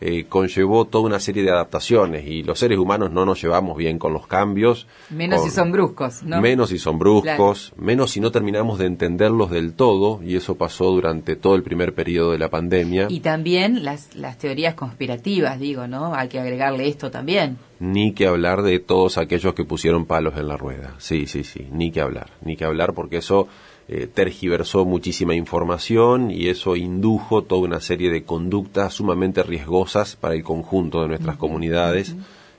eh, 0.01 0.27
conllevó 0.29 0.85
toda 0.85 1.05
una 1.05 1.21
serie 1.21 1.43
de 1.43 1.51
adaptaciones 1.51 2.27
y 2.27 2.43
los 2.43 2.59
seres 2.59 2.79
humanos 2.79 3.11
no 3.11 3.25
nos 3.25 3.43
llevamos 3.43 3.77
bien 3.77 3.99
con 3.99 4.13
los 4.13 4.27
cambios. 4.27 4.87
Menos 5.11 5.43
si 5.43 5.51
son 5.51 5.73
bruscos, 5.73 6.23
¿no? 6.23 6.41
Menos 6.41 6.71
si 6.71 6.79
son 6.79 6.99
bruscos, 6.99 7.73
menos 7.77 8.13
si 8.13 8.21
no 8.21 8.31
terminamos 8.31 8.79
de 8.79 8.87
entenderlos 8.87 9.51
del 9.51 9.75
todo 9.75 10.21
y 10.23 10.37
eso 10.37 10.57
pasó 10.57 10.87
durante 10.91 11.37
todo 11.37 11.57
el 11.57 11.63
primer 11.63 11.95
periodo 11.95 12.33
de 12.33 12.39
la 12.39 12.49
pandemia. 12.49 13.07
Y 13.11 13.21
también 13.21 13.85
las, 13.85 14.15
las 14.15 14.39
teorías 14.39 14.75
conspirativas, 14.75 15.59
digo, 15.59 15.87
¿no? 15.87 16.15
Hay 16.15 16.29
que 16.29 16.39
agregarle 16.39 16.89
esto 16.89 17.11
también. 17.11 17.59
Ni 17.81 18.13
que 18.13 18.27
hablar 18.27 18.63
de 18.63 18.79
todos 18.81 19.19
aquellos 19.19 19.55
que 19.55 19.65
pusieron 19.65 20.07
palos 20.07 20.37
en 20.37 20.49
la 20.49 20.57
rueda. 20.57 20.95
Sí, 20.99 21.27
sí, 21.27 21.45
sí, 21.45 21.69
ni 21.73 21.91
que 21.91 22.01
hablar, 22.01 22.31
ni 22.43 22.57
que 22.57 22.65
hablar 22.65 22.93
porque 22.95 23.19
eso 23.19 23.49
eh, 23.91 24.07
tergiversó 24.07 24.85
muchísima 24.85 25.35
información 25.35 26.31
y 26.31 26.49
eso 26.49 26.77
indujo 26.77 27.45
toda 27.45 27.63
una 27.63 27.81
serie 27.81 28.11
de 28.11 28.23
conductas 28.23 28.93
sumamente 28.93 29.43
riesgosas 29.43 30.15
para 30.15 30.35
el 30.35 30.43
conjunto 30.43 31.01
de 31.01 31.09
nuestras 31.09 31.39
comunidades, 31.39 32.15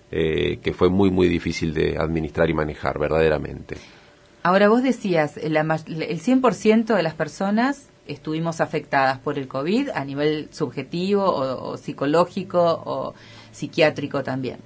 eh, 0.09 0.57
que 0.63 0.73
fue 0.73 0.89
muy, 0.89 1.11
muy 1.11 1.27
difícil 1.27 1.71
de 1.75 1.97
administrar 1.99 2.49
y 2.49 2.55
manejar, 2.55 2.97
verdaderamente. 2.97 3.77
Ahora 4.41 4.69
vos 4.69 4.81
decías, 4.81 5.37
el 5.37 5.55
100% 5.55 6.95
de 6.95 7.03
las 7.03 7.13
personas 7.13 7.89
estuvimos 8.07 8.59
afectadas 8.59 9.19
por 9.19 9.37
el 9.37 9.47
COVID 9.47 9.89
a 9.89 10.03
nivel 10.05 10.49
subjetivo 10.51 11.23
o 11.25 11.77
psicológico 11.77 12.81
o 12.85 13.13
psiquiátrico 13.51 14.23
también 14.23 14.57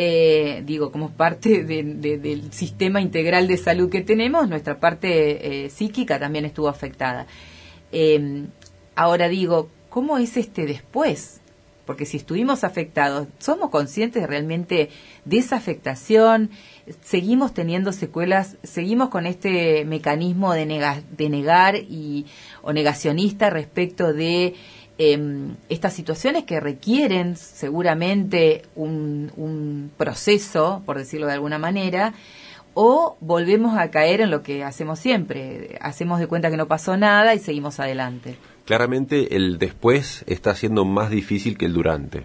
eh, 0.00 0.62
digo, 0.64 0.92
como 0.92 1.10
parte 1.10 1.64
del 1.64 2.52
sistema 2.52 3.00
integral 3.00 3.48
de 3.48 3.56
salud 3.56 3.90
que 3.90 4.00
tenemos, 4.00 4.48
nuestra 4.48 4.78
parte 4.78 5.64
eh, 5.64 5.70
psíquica 5.70 6.20
también 6.20 6.44
estuvo 6.44 6.68
afectada. 6.68 7.26
Em, 7.90 8.46
ahora 8.94 9.28
digo, 9.28 9.70
¿cómo 9.88 10.18
es 10.18 10.36
este 10.36 10.66
después? 10.66 11.40
Porque 11.84 12.06
si 12.06 12.16
estuvimos 12.16 12.62
afectados, 12.62 13.26
¿somos 13.40 13.70
conscientes 13.70 14.24
realmente 14.24 14.90
de 15.24 15.38
esa 15.38 15.56
afectación? 15.56 16.50
¿Seguimos 17.02 17.52
teniendo 17.52 17.92
secuelas? 17.92 18.56
¿Seguimos 18.62 19.08
con 19.08 19.26
este 19.26 19.84
mecanismo 19.84 20.54
de, 20.54 20.64
de 21.10 21.28
negar 21.28 21.74
y, 21.74 22.26
o 22.62 22.72
negacionista 22.72 23.50
respecto 23.50 24.12
de 24.12 24.54
Em, 25.00 25.54
estas 25.68 25.92
situaciones 25.92 26.42
que 26.42 26.58
requieren 26.58 27.36
seguramente 27.36 28.62
un, 28.74 29.92
proceso, 29.96 30.82
por 30.84 30.98
decirlo 30.98 31.28
de 31.28 31.34
alguna 31.34 31.56
manera, 31.56 32.14
o 32.74 33.16
volvemos 33.20 33.78
a 33.78 33.92
caer 33.92 34.20
en 34.20 34.32
lo 34.32 34.42
que 34.42 34.64
hacemos 34.64 34.98
siempre, 34.98 35.78
hacemos 35.80 36.18
de 36.18 36.26
cuenta 36.26 36.50
que 36.50 36.56
no 36.56 36.66
pasó 36.66 36.96
nada 36.96 37.32
y 37.36 37.38
seguimos 37.38 37.78
adelante. 37.78 38.38
Claramente 38.64 39.36
el 39.36 39.58
después 39.58 40.24
está 40.26 40.56
siendo 40.56 40.84
más 40.84 41.10
difícil 41.10 41.56
que 41.56 41.66
el 41.66 41.74
durante, 41.74 42.24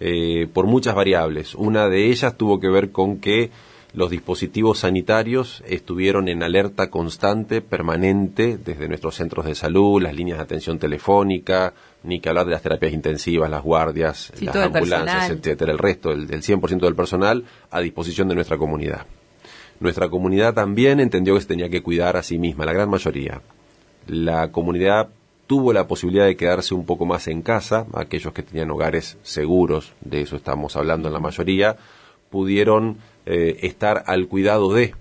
eh, 0.00 0.48
por 0.54 0.66
muchas 0.66 0.94
variables. 0.94 1.54
Una 1.54 1.90
de 1.90 2.06
ellas 2.06 2.38
tuvo 2.38 2.60
que 2.60 2.70
ver 2.70 2.92
con 2.92 3.18
que 3.18 3.50
los 3.94 4.10
dispositivos 4.10 4.80
sanitarios 4.80 5.62
estuvieron 5.68 6.28
en 6.28 6.42
alerta 6.42 6.90
constante, 6.90 7.62
permanente, 7.62 8.58
desde 8.58 8.88
nuestros 8.88 9.14
centros 9.14 9.46
de 9.46 9.54
salud, 9.54 10.02
las 10.02 10.14
líneas 10.14 10.38
de 10.38 10.44
atención 10.44 10.80
telefónica, 10.80 11.72
ni 12.02 12.18
que 12.18 12.28
hablar 12.28 12.46
de 12.46 12.52
las 12.52 12.62
terapias 12.62 12.92
intensivas, 12.92 13.48
las 13.48 13.62
guardias, 13.62 14.32
las 14.40 14.56
ambulancias, 14.56 15.30
etcétera, 15.30 15.70
el 15.70 15.78
resto, 15.78 16.10
el, 16.10 16.28
100% 16.28 16.80
del 16.80 16.96
personal 16.96 17.44
a 17.70 17.80
disposición 17.80 18.26
de 18.28 18.34
nuestra 18.34 18.58
comunidad. 18.58 19.06
Nuestra 19.78 20.08
comunidad 20.08 20.54
también 20.54 20.98
entendió 20.98 21.34
que 21.34 21.42
se 21.42 21.46
tenía 21.46 21.68
que 21.68 21.82
cuidar 21.82 22.16
a 22.16 22.24
sí 22.24 22.36
misma, 22.36 22.64
la 22.64 22.72
gran 22.72 22.90
mayoría. 22.90 23.42
La 24.08 24.50
comunidad 24.50 25.08
tuvo 25.46 25.72
la 25.72 25.86
posibilidad 25.86 26.26
de 26.26 26.36
quedarse 26.36 26.74
un 26.74 26.84
poco 26.84 27.06
más 27.06 27.28
en 27.28 27.42
casa, 27.42 27.86
aquellos 27.94 28.32
que 28.32 28.42
tenían 28.42 28.72
hogares 28.72 29.18
seguros, 29.22 29.92
de 30.00 30.22
eso 30.22 30.34
estamos 30.34 30.74
hablando 30.74 31.06
en 31.08 31.14
la 31.14 31.20
mayoría, 31.20 31.76
pudieron 32.30 32.98
eh, 33.26 33.58
estar 33.62 34.04
al 34.06 34.28
cuidado 34.28 34.72
de 34.72 34.94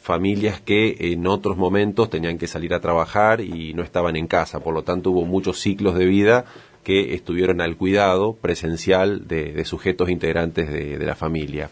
familias 0.00 0.60
que 0.60 0.96
en 1.12 1.26
otros 1.26 1.58
momentos 1.58 2.08
tenían 2.08 2.38
que 2.38 2.46
salir 2.46 2.72
a 2.72 2.80
trabajar 2.80 3.42
y 3.42 3.74
no 3.74 3.82
estaban 3.82 4.16
en 4.16 4.26
casa. 4.26 4.60
Por 4.60 4.72
lo 4.72 4.82
tanto, 4.82 5.10
hubo 5.10 5.26
muchos 5.26 5.60
ciclos 5.60 5.96
de 5.96 6.06
vida 6.06 6.46
que 6.82 7.12
estuvieron 7.12 7.60
al 7.60 7.76
cuidado 7.76 8.32
presencial 8.32 9.28
de, 9.28 9.62
sujetos 9.66 10.08
integrantes 10.08 10.70
de, 10.70 11.04
la 11.04 11.14
familia. 11.14 11.70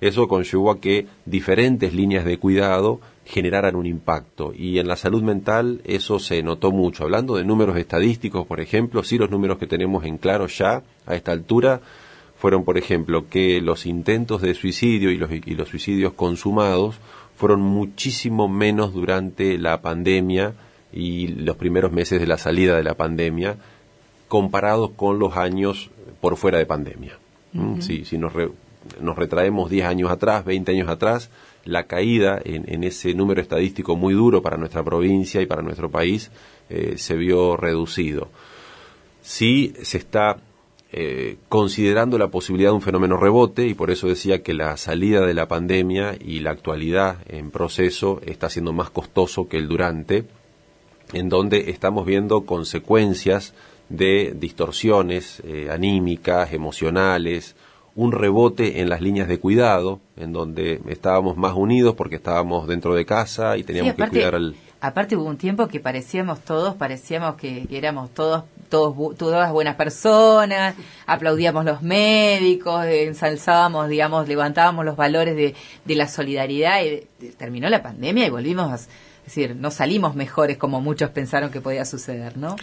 Eso 0.00 0.26
conllevó 0.28 0.70
a 0.70 0.80
que 0.80 1.06
diferentes 1.26 1.92
líneas 1.92 2.24
de 2.24 2.38
cuidado 2.38 3.00
generaran 3.26 3.76
un 3.76 3.84
impacto 3.84 4.54
y 4.56 4.78
en 4.78 4.88
la 4.88 4.96
salud 4.96 5.22
mental 5.22 5.82
eso 5.84 6.18
se 6.18 6.42
notó 6.42 6.72
mucho. 6.72 7.04
Hablando 7.04 7.36
de 7.36 7.44
números 7.44 7.76
estadísticos, 7.76 8.46
por 8.46 8.60
ejemplo, 8.60 9.02
sí 9.02 9.18
los 9.18 9.30
números 9.30 9.58
que 9.58 9.66
tenemos 9.66 10.04
en 10.06 10.16
claro 10.16 10.46
ya 10.46 10.82
a 11.04 11.14
esta 11.14 11.32
altura 11.32 11.82
fueron, 12.46 12.62
por 12.62 12.78
ejemplo, 12.78 13.28
que 13.28 13.60
los 13.60 13.86
intentos 13.86 14.40
de 14.40 14.54
suicidio 14.54 15.10
y 15.10 15.16
los, 15.16 15.32
y 15.32 15.56
los 15.56 15.68
suicidios 15.68 16.12
consumados 16.12 16.94
fueron 17.34 17.60
muchísimo 17.60 18.46
menos 18.46 18.92
durante 18.92 19.58
la 19.58 19.82
pandemia 19.82 20.54
y 20.92 21.26
los 21.26 21.56
primeros 21.56 21.90
meses 21.90 22.20
de 22.20 22.26
la 22.28 22.38
salida 22.38 22.76
de 22.76 22.84
la 22.84 22.94
pandemia 22.94 23.56
comparados 24.28 24.92
con 24.94 25.18
los 25.18 25.36
años 25.36 25.90
por 26.20 26.36
fuera 26.36 26.58
de 26.58 26.66
pandemia. 26.66 27.18
¿Mm? 27.52 27.80
Si, 27.80 28.16
nos, 28.16 28.32
nos 29.00 29.16
retraemos 29.16 29.68
10 29.68 29.84
años 29.84 30.12
atrás, 30.12 30.44
20 30.44 30.70
años 30.70 30.88
atrás, 30.88 31.30
la 31.64 31.88
caída 31.88 32.40
en, 32.44 32.84
ese 32.84 33.12
número 33.12 33.42
estadístico 33.42 33.96
muy 33.96 34.14
duro 34.14 34.40
para 34.40 34.56
nuestra 34.56 34.84
provincia 34.84 35.42
y 35.42 35.46
para 35.46 35.62
nuestro 35.62 35.90
país 35.90 36.30
eh, 36.70 36.94
se 36.96 37.16
vio 37.16 37.56
reducido. 37.56 38.28
Sí 39.20 39.74
se 39.82 39.98
está 39.98 40.36
eh, 40.98 41.36
considerando 41.50 42.16
la 42.16 42.28
posibilidad 42.28 42.70
de 42.70 42.76
un 42.76 42.80
fenómeno 42.80 43.18
rebote 43.18 43.66
y 43.66 43.74
por 43.74 43.90
eso 43.90 44.08
decía 44.08 44.42
que 44.42 44.54
la 44.54 44.78
salida 44.78 45.26
de 45.26 45.34
la 45.34 45.46
pandemia 45.46 46.16
y 46.18 46.40
la 46.40 46.52
actualidad 46.52 47.18
en 47.28 47.50
proceso 47.50 48.22
está 48.24 48.48
siendo 48.48 48.72
más 48.72 48.88
costoso 48.88 49.46
que 49.46 49.58
el 49.58 49.68
durante, 49.68 50.24
en 51.12 51.28
donde 51.28 51.68
estamos 51.70 52.06
viendo 52.06 52.46
consecuencias 52.46 53.52
de 53.90 54.34
distorsiones 54.34 55.42
eh, 55.44 55.68
anímicas, 55.70 56.54
emocionales, 56.54 57.56
un 57.94 58.12
rebote 58.12 58.80
en 58.80 58.88
las 58.88 59.02
líneas 59.02 59.28
de 59.28 59.38
cuidado, 59.38 60.00
en 60.16 60.32
donde 60.32 60.80
estábamos 60.88 61.36
más 61.36 61.52
unidos 61.52 61.94
porque 61.94 62.16
estábamos 62.16 62.66
dentro 62.68 62.94
de 62.94 63.04
casa 63.04 63.58
y 63.58 63.64
teníamos 63.64 63.96
que 63.96 64.08
cuidar 64.08 64.34
al 64.34 64.56
aparte 64.80 65.16
hubo 65.16 65.24
un 65.24 65.36
tiempo 65.36 65.68
que 65.68 65.80
parecíamos 65.80 66.40
todos, 66.40 66.74
parecíamos 66.74 67.36
que, 67.36 67.66
éramos 67.70 68.10
todos, 68.10 68.44
todos, 68.68 69.16
todas 69.16 69.52
buenas 69.52 69.76
personas, 69.76 70.74
aplaudíamos 71.06 71.64
los 71.64 71.82
médicos, 71.82 72.84
ensalzábamos, 72.86 73.88
digamos, 73.88 74.28
levantábamos 74.28 74.84
los 74.84 74.96
valores 74.96 75.36
de, 75.36 75.54
de 75.84 75.94
la 75.94 76.08
solidaridad 76.08 76.80
y 76.82 77.06
terminó 77.32 77.68
la 77.68 77.82
pandemia 77.82 78.26
y 78.26 78.30
volvimos, 78.30 78.70
a, 78.70 78.74
es 78.76 78.88
decir, 79.24 79.56
no 79.56 79.70
salimos 79.70 80.14
mejores 80.14 80.56
como 80.56 80.80
muchos 80.80 81.10
pensaron 81.10 81.50
que 81.50 81.60
podía 81.60 81.84
suceder, 81.84 82.36
¿no? 82.36 82.56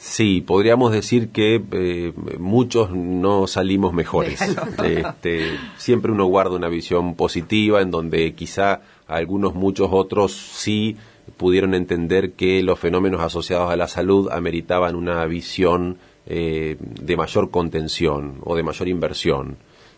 Sí, 0.00 0.40
podríamos 0.40 0.92
decir 0.92 1.28
que 1.28 1.62
eh, 1.72 2.14
muchos 2.38 2.90
no 2.90 3.46
salimos 3.46 3.92
mejores. 3.92 4.40
Este, 4.82 5.58
siempre 5.76 6.10
uno 6.10 6.24
guarda 6.24 6.56
una 6.56 6.68
visión 6.68 7.14
positiva 7.16 7.82
en 7.82 7.90
donde 7.90 8.34
quizá 8.34 8.80
algunos, 9.06 9.54
muchos 9.54 9.90
otros 9.92 10.32
sí 10.32 10.96
pudieron 11.36 11.74
entender 11.74 12.32
que 12.32 12.62
los 12.62 12.78
fenómenos 12.78 13.20
asociados 13.20 13.70
a 13.70 13.76
la 13.76 13.88
salud 13.88 14.28
ameritaban 14.30 14.96
una 14.96 15.24
visión 15.26 15.98
eh, 16.26 16.76
de 16.78 17.16
mayor 17.16 17.50
contención 17.50 18.38
o 18.42 18.56
de 18.56 18.62
mayor 18.62 18.88
inversión. 18.88 19.56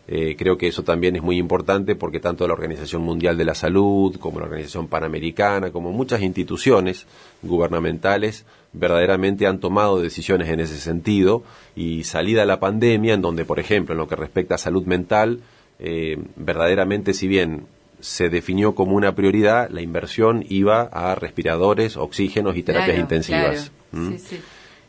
Eh, 0.09 0.35
creo 0.37 0.59
que 0.59 0.67
eso 0.67 0.83
también 0.83 1.15
es 1.15 1.23
muy 1.23 1.39
importante 1.39 1.95
porque 1.95 2.19
tanto 2.19 2.47
la 2.47 2.55
Organización 2.55 3.03
Mundial 3.03 3.37
de 3.39 3.45
la 3.45 3.55
Salud 3.55 4.17
como 4.19 4.41
la 4.41 4.47
Organización 4.47 4.89
Panamericana, 4.89 5.71
como 5.71 5.93
muchas 5.93 6.23
instituciones 6.23 7.07
gubernamentales, 7.43 8.45
verdaderamente 8.73 9.47
han 9.47 9.61
tomado 9.61 10.01
decisiones 10.01 10.49
en 10.49 10.61
ese 10.61 10.79
sentido 10.79 11.45
y 11.77 12.05
salida 12.05 12.45
la 12.45 12.59
pandemia, 12.59 13.15
en 13.15 13.23
donde, 13.23 13.45
por 13.45 13.61
ejemplo, 13.61 13.95
en 13.95 13.99
lo 13.99 14.09
que 14.09 14.17
respecta 14.17 14.57
a 14.57 14.59
salud 14.59 14.85
mental, 14.87 15.41
eh, 15.79 16.19
verdaderamente, 16.37 17.15
si 17.15 17.29
bien 17.29 17.67
se 18.03 18.29
definió 18.29 18.75
como 18.75 18.97
una 18.97 19.15
prioridad, 19.15 19.71
la 19.71 19.81
inversión 19.81 20.45
iba 20.49 20.83
a 20.83 21.15
respiradores, 21.15 21.97
oxígenos 21.97 22.57
y 22.57 22.63
terapias 22.63 22.99
intensivas. 22.99 23.73
Sí, 23.93 24.19
sí. 24.19 24.41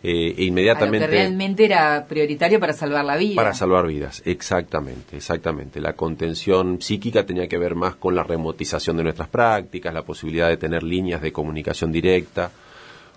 Eh, 0.05 0.35
e 0.37 0.43
inmediatamente... 0.43 1.07
realmente 1.07 1.63
era 1.63 2.05
prioritario 2.05 2.59
para 2.59 2.73
salvar 2.73 3.05
la 3.05 3.15
vida. 3.15 3.35
Para 3.35 3.53
salvar 3.53 3.87
vidas, 3.87 4.21
exactamente, 4.25 5.15
exactamente. 5.15 5.79
La 5.79 5.93
contención 5.93 6.81
psíquica 6.81 7.25
tenía 7.25 7.47
que 7.47 7.57
ver 7.57 7.75
más 7.75 7.95
con 7.95 8.13
la 8.13 8.23
remotización 8.23 8.97
de 8.97 9.03
nuestras 9.03 9.29
prácticas, 9.29 9.93
la 9.93 10.03
posibilidad 10.03 10.49
de 10.49 10.57
tener 10.57 10.83
líneas 10.83 11.21
de 11.21 11.31
comunicación 11.31 11.91
directa. 11.93 12.51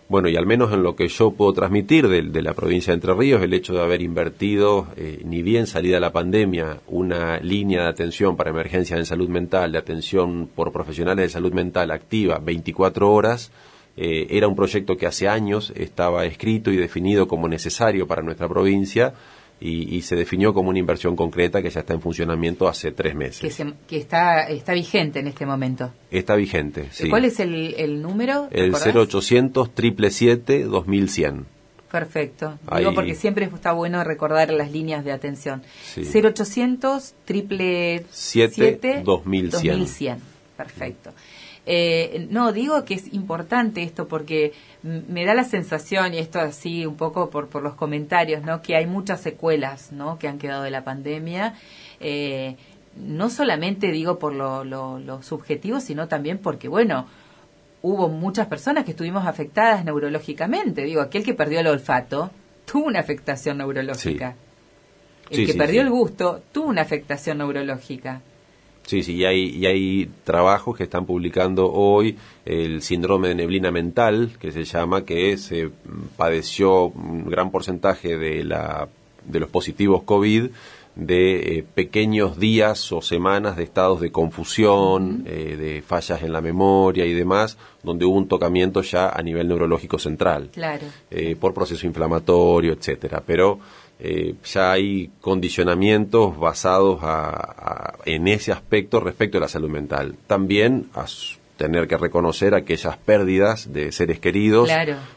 Bueno, 0.09 0.29
y 0.29 0.37
al 0.37 0.47
menos 0.47 0.73
en 0.73 0.85
lo 0.85 0.95
que 0.95 1.09
yo 1.09 1.33
puedo 1.33 1.53
transmitir 1.53 2.07
de, 2.07 2.43
la 2.43 2.55
provincia 2.55 2.93
de 2.93 2.95
Entre 2.95 3.13
Ríos, 3.13 3.43
el 3.43 3.53
hecho 3.53 3.75
de 3.75 3.83
haber 3.83 4.03
invertido, 4.03 4.87
eh, 4.97 5.21
ni 5.25 5.43
bien 5.43 5.67
salida 5.67 5.99
la 5.99 6.13
pandemia, 6.13 6.79
una 6.87 7.41
línea 7.41 7.83
de 7.83 7.89
atención 7.89 8.37
para 8.37 8.51
emergencias 8.51 9.01
en 9.01 9.05
salud 9.05 9.29
mental, 9.29 9.73
de 9.73 9.79
atención 9.79 10.49
por 10.55 10.71
profesionales 10.71 11.25
de 11.25 11.29
salud 11.31 11.53
mental 11.53 11.91
activa 11.91 12.39
24 12.39 13.13
horas, 13.13 13.51
eh, 13.97 14.29
era 14.31 14.47
un 14.47 14.55
proyecto 14.55 14.97
que 14.97 15.07
hace 15.07 15.27
años 15.27 15.73
estaba 15.75 16.25
escrito 16.25 16.71
y 16.71 16.77
definido 16.77 17.27
como 17.27 17.49
necesario 17.49 18.07
para 18.07 18.23
nuestra 18.23 18.49
provincia 18.49 19.13
y, 19.59 20.03
se 20.03 20.17
definió 20.17 20.53
como 20.53 20.69
una 20.69 20.79
inversión 20.79 21.17
concreta 21.17 21.63
que 21.63 21.71
ya 21.71 21.81
está 21.81 21.95
en 21.95 22.03
funcionamiento 22.03 22.69
hace 22.69 22.93
tres 22.93 23.15
meses. 23.15 23.57
Que, 23.89 23.97
está, 23.97 24.43
está 24.49 24.75
vigente 24.75 25.21
en 25.21 25.29
este 25.29 25.47
momento. 25.47 25.93
Está 26.11 26.37
vigente, 26.37 26.89
sí. 26.91 27.09
¿Cuál 27.09 27.25
es 27.25 27.41
el, 27.41 28.03
número? 28.03 28.49
El 28.51 28.73
0800 28.73 29.69
777 29.69 30.65
2100. 30.65 31.47
Perfecto. 31.91 32.59
Digo 32.77 32.93
porque 32.95 33.15
siempre 33.15 33.47
está 33.47 33.73
bueno 33.73 34.05
recordar 34.05 34.53
las 34.53 34.71
líneas 34.71 35.05
de 35.05 35.13
atención. 35.13 35.63
0800 35.97 37.15
777 37.27 39.03
2100. 39.05 39.51
2100. 39.51 40.19
Perfecto. 40.57 41.13
Eh, 41.69 42.29
no, 42.31 42.53
digo 42.53 42.85
que 42.85 42.95
es 42.95 43.13
importante 43.13 43.83
esto 43.83 44.07
porque 44.07 44.53
me 44.83 45.25
da 45.25 45.35
la 45.35 45.43
sensación, 45.43 46.15
y 46.15 46.19
esto 46.19 46.39
así 46.39 46.87
un 46.87 46.97
poco 46.97 47.29
por, 47.29 47.49
por 47.49 47.63
los 47.63 47.75
comentarios, 47.75 48.43
¿no? 48.45 48.63
que 48.63 48.77
hay 48.77 48.87
muchas 48.87 49.21
secuelas 49.21 49.91
¿no? 49.91 50.17
que 50.19 50.29
han 50.29 50.39
quedado 50.39 50.63
de 50.63 50.71
la 50.71 50.85
pandemia. 50.85 51.55
Eh, 51.99 52.57
no 52.97 53.29
solamente 53.31 53.91
digo 53.91 54.19
por 54.19 54.33
lo, 54.33 54.65
lo, 54.65 55.23
subjetivo, 55.23 55.81
sino 55.81 56.09
también 56.09 56.39
porque, 56.39 56.69
bueno, 56.69 57.07
hubo 57.83 58.09
muchas 58.09 58.47
personas 58.47 58.85
que 58.85 58.93
estuvimos 58.93 59.27
afectadas 59.27 59.85
neurológicamente. 59.85 60.85
Digo, 60.85 61.03
aquel 61.03 61.25
que 61.25 61.35
perdió 61.35 61.61
el 61.61 61.67
olfato 61.67 62.31
tuvo 62.65 62.87
una 62.87 63.01
afectación 63.01 63.59
neurológica. 63.59 64.37
El 65.31 65.47
que 65.47 65.55
perdió 65.55 65.83
el 65.83 65.91
gusto 65.91 66.43
tuvo 66.53 66.69
una 66.69 66.83
afectación 66.83 67.39
neurológica. 67.39 68.23
Sí, 68.87 69.03
sí, 69.03 69.17
y 69.17 69.25
hay, 69.25 69.49
y 69.51 69.67
hay 69.67 70.11
trabajos 70.23 70.77
que 70.77 70.85
están 70.85 71.07
publicando 71.07 71.73
hoy 71.73 72.17
el 72.45 72.83
síndrome 72.83 73.29
de 73.29 73.35
neblina 73.35 73.73
mental, 73.73 74.31
que 74.41 74.53
se 74.53 74.65
llama, 74.65 75.05
que 75.05 75.37
se 75.39 75.71
padeció 76.17 76.87
un 76.87 77.29
gran 77.29 77.51
porcentaje 77.51 78.17
de, 78.17 78.45
la, 78.45 78.89
de 79.25 79.41
los 79.41 79.51
positivos 79.51 80.05
COVID 80.05 80.51
de 80.97 81.59
eh, 81.59 81.65
pequeños 81.75 82.39
días 82.39 82.91
o 82.91 83.03
semanas 83.03 83.57
de 83.57 83.65
estados 83.65 84.01
de 84.01 84.11
confusión, 84.11 85.25
eh, 85.27 85.57
de 85.57 85.83
fallas 85.83 86.23
en 86.23 86.33
la 86.33 86.41
memoria 86.41 87.05
y 87.05 87.13
demás, 87.13 87.59
donde 87.83 88.07
hubo 88.07 88.17
un 88.17 88.29
tocamiento 88.29 88.81
ya 88.81 89.11
a 89.11 89.23
nivel 89.23 89.47
neurológico 89.47 89.99
central, 89.99 90.49
claro. 90.53 90.87
Eh, 91.11 91.37
por 91.39 91.53
proceso 91.53 91.87
inflamatorio, 91.87 92.73
etcétera. 92.73 93.23
Pero 93.25 93.59
eh, 93.99 94.35
ya 94.45 94.73
hay 94.73 95.11
condicionamientos 95.21 96.39
basados 96.39 97.01
en 98.05 98.29
ese 98.29 98.53
aspecto 98.53 99.01
respecto 99.01 99.39
a 99.39 99.41
la 99.41 99.49
salud 99.49 99.71
mental. 99.71 100.17
También 100.27 100.89
a 100.95 101.07
tener 101.57 101.89
que 101.89 101.97
reconocer 101.97 102.55
aquellas 102.55 102.99
pérdidas 102.99 103.73
de 103.73 103.91
seres 103.93 104.21
queridos, 104.21 104.71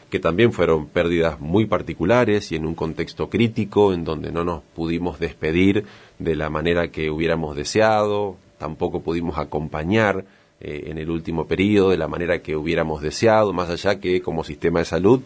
que 0.08 0.18
también 0.18 0.52
fueron 0.52 0.86
pérdidas 0.86 1.38
muy 1.40 1.66
particulares 1.66 2.50
y 2.52 2.56
en 2.56 2.64
un 2.64 2.74
contexto 2.74 3.28
crítico 3.28 3.92
en 3.92 4.04
donde 4.04 4.32
no 4.32 4.44
nos 4.44 4.62
pudimos 4.62 5.18
despedir 5.18 5.84
de 6.18 6.36
la 6.36 6.48
manera 6.48 6.88
que 6.88 7.10
hubiéramos 7.10 7.56
deseado, 7.56 8.36
tampoco 8.58 9.02
pudimos 9.02 9.38
acompañar 9.38 10.24
eh, 10.60 10.84
en 10.86 10.98
el 10.98 11.10
último 11.10 11.46
periodo 11.46 11.90
de 11.90 11.98
la 11.98 12.08
manera 12.08 12.40
que 12.40 12.56
hubiéramos 12.56 13.02
deseado, 13.02 13.52
más 13.52 13.68
allá 13.68 14.00
que 14.00 14.22
como 14.22 14.44
sistema 14.44 14.78
de 14.78 14.86
salud 14.86 15.20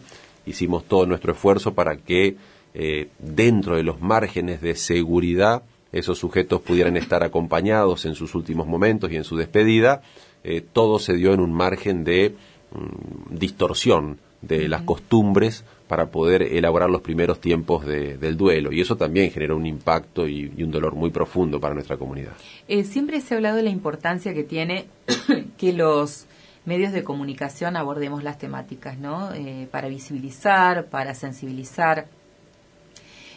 hicimos 0.45 0.83
todo 0.85 1.05
nuestro 1.05 1.33
esfuerzo 1.33 1.73
para 1.73 1.97
que 1.97 2.35
eh, 2.77 3.07
dentro 3.19 3.77
de 3.77 3.83
los 3.83 4.01
márgenes 4.01 4.61
de 4.61 4.75
seguridad 4.75 5.63
esos 5.93 6.19
sujetos 6.19 6.59
pudieran 6.59 6.97
estar 6.97 7.23
acompañados 7.23 8.03
en 8.05 8.15
sus 8.15 8.35
últimos 8.35 8.67
momentos 8.67 9.09
y 9.13 9.15
en 9.15 9.23
su 9.23 9.37
despedida, 9.37 10.01
eh, 10.43 10.59
todo 10.59 10.99
se 10.99 11.13
dio 11.13 11.33
en 11.33 11.39
un 11.39 11.53
margen 11.53 12.03
de 12.03 12.35
mm, 12.73 13.37
distorsión 13.37 14.19
de 14.41 14.67
las 14.67 14.81
costumbres 14.81 15.63
para 15.87 16.07
poder 16.07 16.41
elaborar 16.41 16.89
los 16.89 17.01
primeros 17.01 17.39
tiempos 17.39 17.85
del 17.85 18.35
duelo. 18.35 18.73
Y 18.73 18.81
eso 18.81 18.97
también 18.97 19.31
generó 19.31 19.55
un 19.55 19.65
impacto 19.65 20.27
y, 20.27 20.51
un 20.61 20.69
dolor 20.69 20.95
muy 20.95 21.11
profundo 21.11 21.61
para 21.61 21.73
nuestra 21.73 21.95
comunidad. 21.95 22.33
Eh, 22.67 22.83
siempre 22.83 23.21
se 23.21 23.33
ha 23.33 23.37
hablado 23.37 23.55
de 23.55 23.63
la 23.63 23.69
importancia 23.69 24.33
que 24.33 24.43
tiene 24.43 24.87
que 25.57 25.71
los 25.71 26.25
medios 26.65 26.91
de 26.91 27.05
comunicación 27.05 27.77
abordemos 27.77 28.21
las 28.21 28.37
temáticas, 28.37 28.97
¿no? 28.97 29.29
para 29.71 29.87
visibilizar, 29.87 30.87
para 30.87 31.13
sensibilizar. 31.15 32.07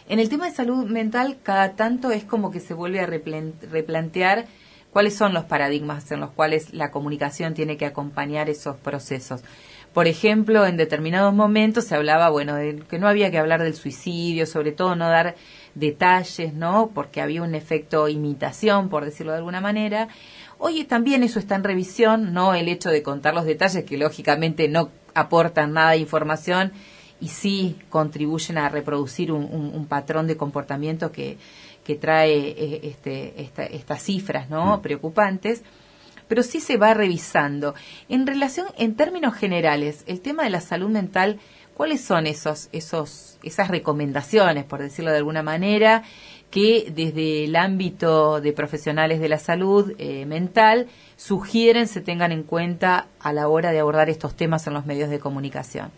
En 0.09 0.17
el 0.17 0.27
tema 0.27 0.47
de 0.47 0.55
salud 0.55 0.87
mental, 0.87 1.37
cada 1.43 1.75
tanto 1.75 2.09
es 2.09 2.23
como 2.23 2.49
que 2.49 2.59
se 2.59 2.73
vuelve 2.73 2.99
a 2.99 3.05
replantear 3.05 4.47
cuáles 4.91 5.15
son 5.15 5.35
los 5.35 5.43
paradigmas 5.43 6.11
en 6.11 6.19
los 6.19 6.31
cuales 6.31 6.73
la 6.73 6.89
comunicación 6.89 7.53
tiene 7.53 7.77
que 7.77 7.85
acompañar 7.85 8.49
esos 8.49 8.75
procesos. 8.77 9.43
Por 9.93 10.07
ejemplo, 10.07 10.65
en 10.65 10.77
determinados 10.77 11.31
momentos 11.35 11.85
se 11.85 11.93
hablaba, 11.93 12.29
bueno, 12.29 12.55
de 12.55 12.79
que 12.89 12.97
no 12.97 13.07
había 13.07 13.29
que 13.29 13.37
hablar 13.37 13.61
del 13.61 13.75
suicidio, 13.75 14.47
sobre 14.47 14.71
todo 14.71 14.95
no 14.95 15.07
dar 15.09 15.35
detalles, 15.75 16.55
¿no? 16.55 16.89
Porque 16.91 17.21
había 17.21 17.43
un 17.43 17.53
efecto 17.53 18.07
imitación, 18.07 18.89
por 18.89 19.05
decirlo 19.05 19.33
de 19.33 19.37
alguna 19.37 19.61
manera. 19.61 20.07
Oye, 20.57 20.85
también 20.85 21.21
eso 21.21 21.37
está 21.37 21.53
en 21.53 21.63
revisión, 21.63 22.33
¿no? 22.33 22.55
El 22.55 22.67
hecho 22.67 22.89
de 22.89 23.03
contar 23.03 23.35
los 23.35 23.45
detalles 23.45 23.83
que 23.83 23.97
lógicamente 23.99 24.69
no 24.69 24.89
aportan 25.13 25.73
nada 25.73 25.91
de 25.91 25.97
información 25.97 26.71
y 27.21 27.27
sí 27.27 27.77
contribuyen 27.89 28.57
a 28.57 28.69
reproducir 28.69 29.31
un, 29.31 29.85
patrón 29.87 30.27
de 30.27 30.37
comportamiento 30.37 31.11
que, 31.11 31.37
que 31.83 31.95
trae 31.95 32.49
eh, 32.49 32.79
este, 32.83 33.49
estas 33.75 34.03
cifras 34.03 34.49
¿no? 34.49 34.77
Mm. 34.77 34.81
preocupantes 34.81 35.63
pero 36.29 36.43
sí 36.43 36.61
se 36.61 36.77
va 36.77 36.93
revisando. 36.93 37.73
En 38.07 38.25
relación, 38.25 38.67
en 38.77 38.95
términos 38.95 39.33
generales, 39.33 40.03
el 40.05 40.21
tema 40.21 40.43
de 40.43 40.51
la 40.51 40.61
salud 40.61 40.89
mental, 40.89 41.39
¿cuáles 41.73 42.01
son 42.01 42.27
esos, 42.27 42.69
esos, 42.71 43.39
esas 43.43 43.67
recomendaciones, 43.67 44.63
por 44.63 44.79
decirlo 44.79 45.11
de 45.11 45.17
alguna 45.17 45.41
manera, 45.41 46.03
que 46.51 46.91
desde 46.95 47.45
el 47.45 47.55
ámbito 47.55 48.41
de 48.41 48.53
profesionales 48.53 49.19
de 49.19 49.29
la 49.29 49.39
salud 49.39 49.93
eh, 49.97 50.25
mental 50.25 50.87
sugieren 51.15 51.87
se 51.87 51.99
tengan 51.99 52.31
en 52.31 52.43
cuenta 52.43 53.07
a 53.19 53.33
la 53.33 53.47
hora 53.47 53.71
de 53.71 53.79
abordar 53.79 54.09
estos 54.09 54.35
temas 54.35 54.65
en 54.67 54.73
los 54.75 54.85
medios 54.85 55.09
de 55.09 55.19
comunicación? 55.19 55.91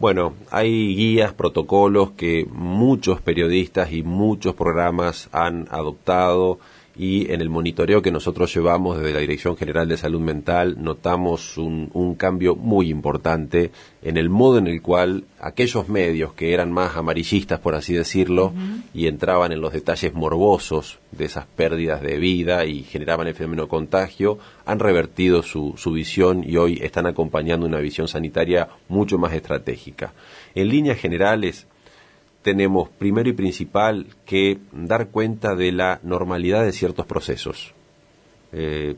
Bueno, 0.00 0.34
hay 0.52 0.94
guías, 0.94 1.32
protocolos 1.32 2.12
que 2.12 2.46
muchos 2.52 3.20
periodistas 3.20 3.92
y 3.92 4.04
muchos 4.04 4.54
programas 4.54 5.28
han 5.32 5.66
adoptado 5.72 6.60
y 6.98 7.32
en 7.32 7.40
el 7.40 7.48
monitoreo 7.48 8.02
que 8.02 8.10
nosotros 8.10 8.52
llevamos 8.52 8.98
desde 8.98 9.14
la 9.14 9.20
Dirección 9.20 9.56
General 9.56 9.88
de 9.88 9.96
Salud 9.96 10.20
Mental 10.20 10.76
notamos 10.82 11.56
un, 11.56 11.88
cambio 12.18 12.56
muy 12.56 12.90
importante 12.90 13.70
en 14.02 14.16
el 14.16 14.28
modo 14.28 14.58
en 14.58 14.66
el 14.66 14.82
cual 14.82 15.24
aquellos 15.38 15.88
medios 15.88 16.32
que 16.32 16.52
eran 16.52 16.72
más 16.72 16.96
amarillistas, 16.96 17.60
por 17.60 17.76
así 17.76 17.94
decirlo, 17.94 18.52
y 18.92 19.06
entraban 19.06 19.52
en 19.52 19.60
los 19.60 19.72
detalles 19.72 20.12
morbosos 20.14 20.98
de 21.12 21.26
esas 21.26 21.46
pérdidas 21.46 22.02
de 22.02 22.18
vida 22.18 22.64
y 22.64 22.82
generaban 22.82 23.28
el 23.28 23.34
fenómeno 23.34 23.68
contagio, 23.68 24.38
han 24.66 24.80
revertido 24.80 25.44
su, 25.44 25.74
su 25.76 25.92
visión 25.92 26.42
y 26.44 26.56
hoy 26.56 26.80
están 26.82 27.06
acompañando 27.06 27.66
una 27.66 27.78
visión 27.78 28.08
sanitaria 28.08 28.68
mucho 28.88 29.18
más 29.18 29.32
estratégica. 29.32 30.12
En 30.56 30.68
líneas 30.68 30.98
generales, 30.98 31.67
tenemos 32.48 32.88
primero 32.88 33.28
y 33.28 33.34
principal 33.34 34.06
que 34.24 34.56
dar 34.72 35.08
cuenta 35.08 35.54
de 35.54 35.70
la 35.70 36.00
normalidad 36.02 36.64
de 36.64 36.72
ciertos 36.72 37.04
procesos. 37.04 37.74
Eh, 38.52 38.96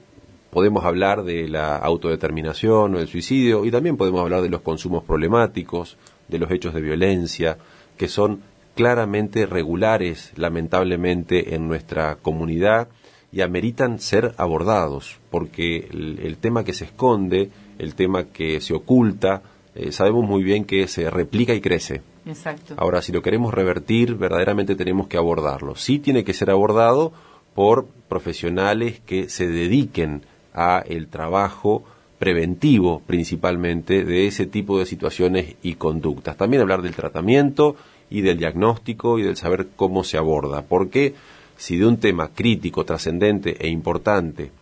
podemos 0.50 0.84
hablar 0.84 1.24
de 1.24 1.48
la 1.48 1.76
autodeterminación 1.76 2.94
o 2.94 2.98
del 2.98 3.08
suicidio 3.08 3.64
y 3.64 3.72
también 3.72 3.96
podemos 3.96 4.20
hablar 4.20 4.42
de 4.42 4.50
los 4.50 4.60
consumos 4.60 5.02
problemáticos, 5.02 5.96
de 6.28 6.38
los 6.38 6.48
hechos 6.52 6.74
de 6.74 6.80
violencia, 6.80 7.58
que 7.96 8.06
son 8.06 8.42
claramente 8.76 9.46
regulares, 9.46 10.30
lamentablemente, 10.36 11.56
en 11.56 11.66
nuestra 11.66 12.18
comunidad 12.22 12.86
y 13.32 13.40
ameritan 13.40 13.98
ser 13.98 14.32
abordados, 14.36 15.18
porque 15.28 15.88
el, 15.90 16.36
tema 16.36 16.62
que 16.62 16.72
se 16.72 16.84
esconde, 16.84 17.50
el 17.80 17.96
tema 17.96 18.26
que 18.26 18.60
se 18.60 18.74
oculta, 18.74 19.42
eh, 19.74 19.90
sabemos 19.90 20.24
muy 20.24 20.44
bien 20.44 20.64
que 20.64 20.86
se 20.86 21.10
replica 21.10 21.52
y 21.52 21.60
crece. 21.60 22.02
Exacto. 22.30 22.74
Ahora, 22.76 23.02
si 23.02 23.12
lo 23.12 23.22
queremos 23.22 23.52
revertir, 23.52 24.14
verdaderamente 24.14 24.76
tenemos 24.76 25.08
que 25.08 25.16
abordarlo. 25.16 25.76
Sí 25.76 25.98
tiene 25.98 26.24
que 26.24 26.34
ser 26.34 26.50
abordado 26.50 27.12
por 27.54 27.86
profesionales 28.08 29.00
que 29.04 29.28
se 29.28 29.48
dediquen 29.48 30.22
a 30.54 30.82
el 30.86 31.08
trabajo 31.08 31.84
preventivo 32.18 33.00
principalmente 33.06 34.04
de 34.04 34.26
ese 34.26 34.46
tipo 34.46 34.78
de 34.78 34.86
situaciones 34.86 35.56
y 35.62 35.74
conductas. 35.74 36.36
También 36.36 36.62
hablar 36.62 36.82
del 36.82 36.94
tratamiento 36.94 37.76
y 38.10 38.20
del 38.20 38.38
diagnóstico 38.38 39.18
y 39.18 39.22
del 39.22 39.36
saber 39.36 39.68
cómo 39.74 40.04
se 40.04 40.18
aborda. 40.18 40.62
Porque 40.62 41.14
si 41.56 41.78
de 41.78 41.86
un 41.86 41.96
tema 41.96 42.30
crítico, 42.34 42.84
trascendente 42.84 43.56
e 43.58 43.68
importante 43.68 44.52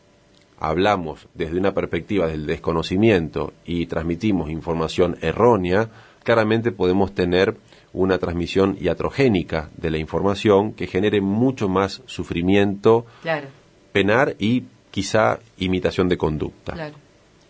hablamos 0.61 1.29
desde 1.35 1.59
una 1.59 1.73
perspectiva 1.73 2.27
del 2.27 2.47
desconocimiento 2.47 3.53
y 3.65 3.87
transmitimos 3.87 4.51
información 4.51 5.17
errónea, 5.21 5.89
claramente 6.29 6.73
podemos 6.73 7.15
tener 7.15 7.57
una 7.95 8.19
transmisión 8.19 8.77
iatrogénica 8.79 9.71
de 9.79 9.91
la 9.91 9.97
información 9.97 10.75
que 10.75 10.87
genere 10.87 11.23
mucho 11.23 11.71
más 11.71 12.03
sufrimiento, 12.05 13.07
penar 13.93 14.37
y 14.39 14.65
quizá 14.91 15.39
imitación 15.57 16.07
de 16.11 16.19
conducta. 16.19 16.93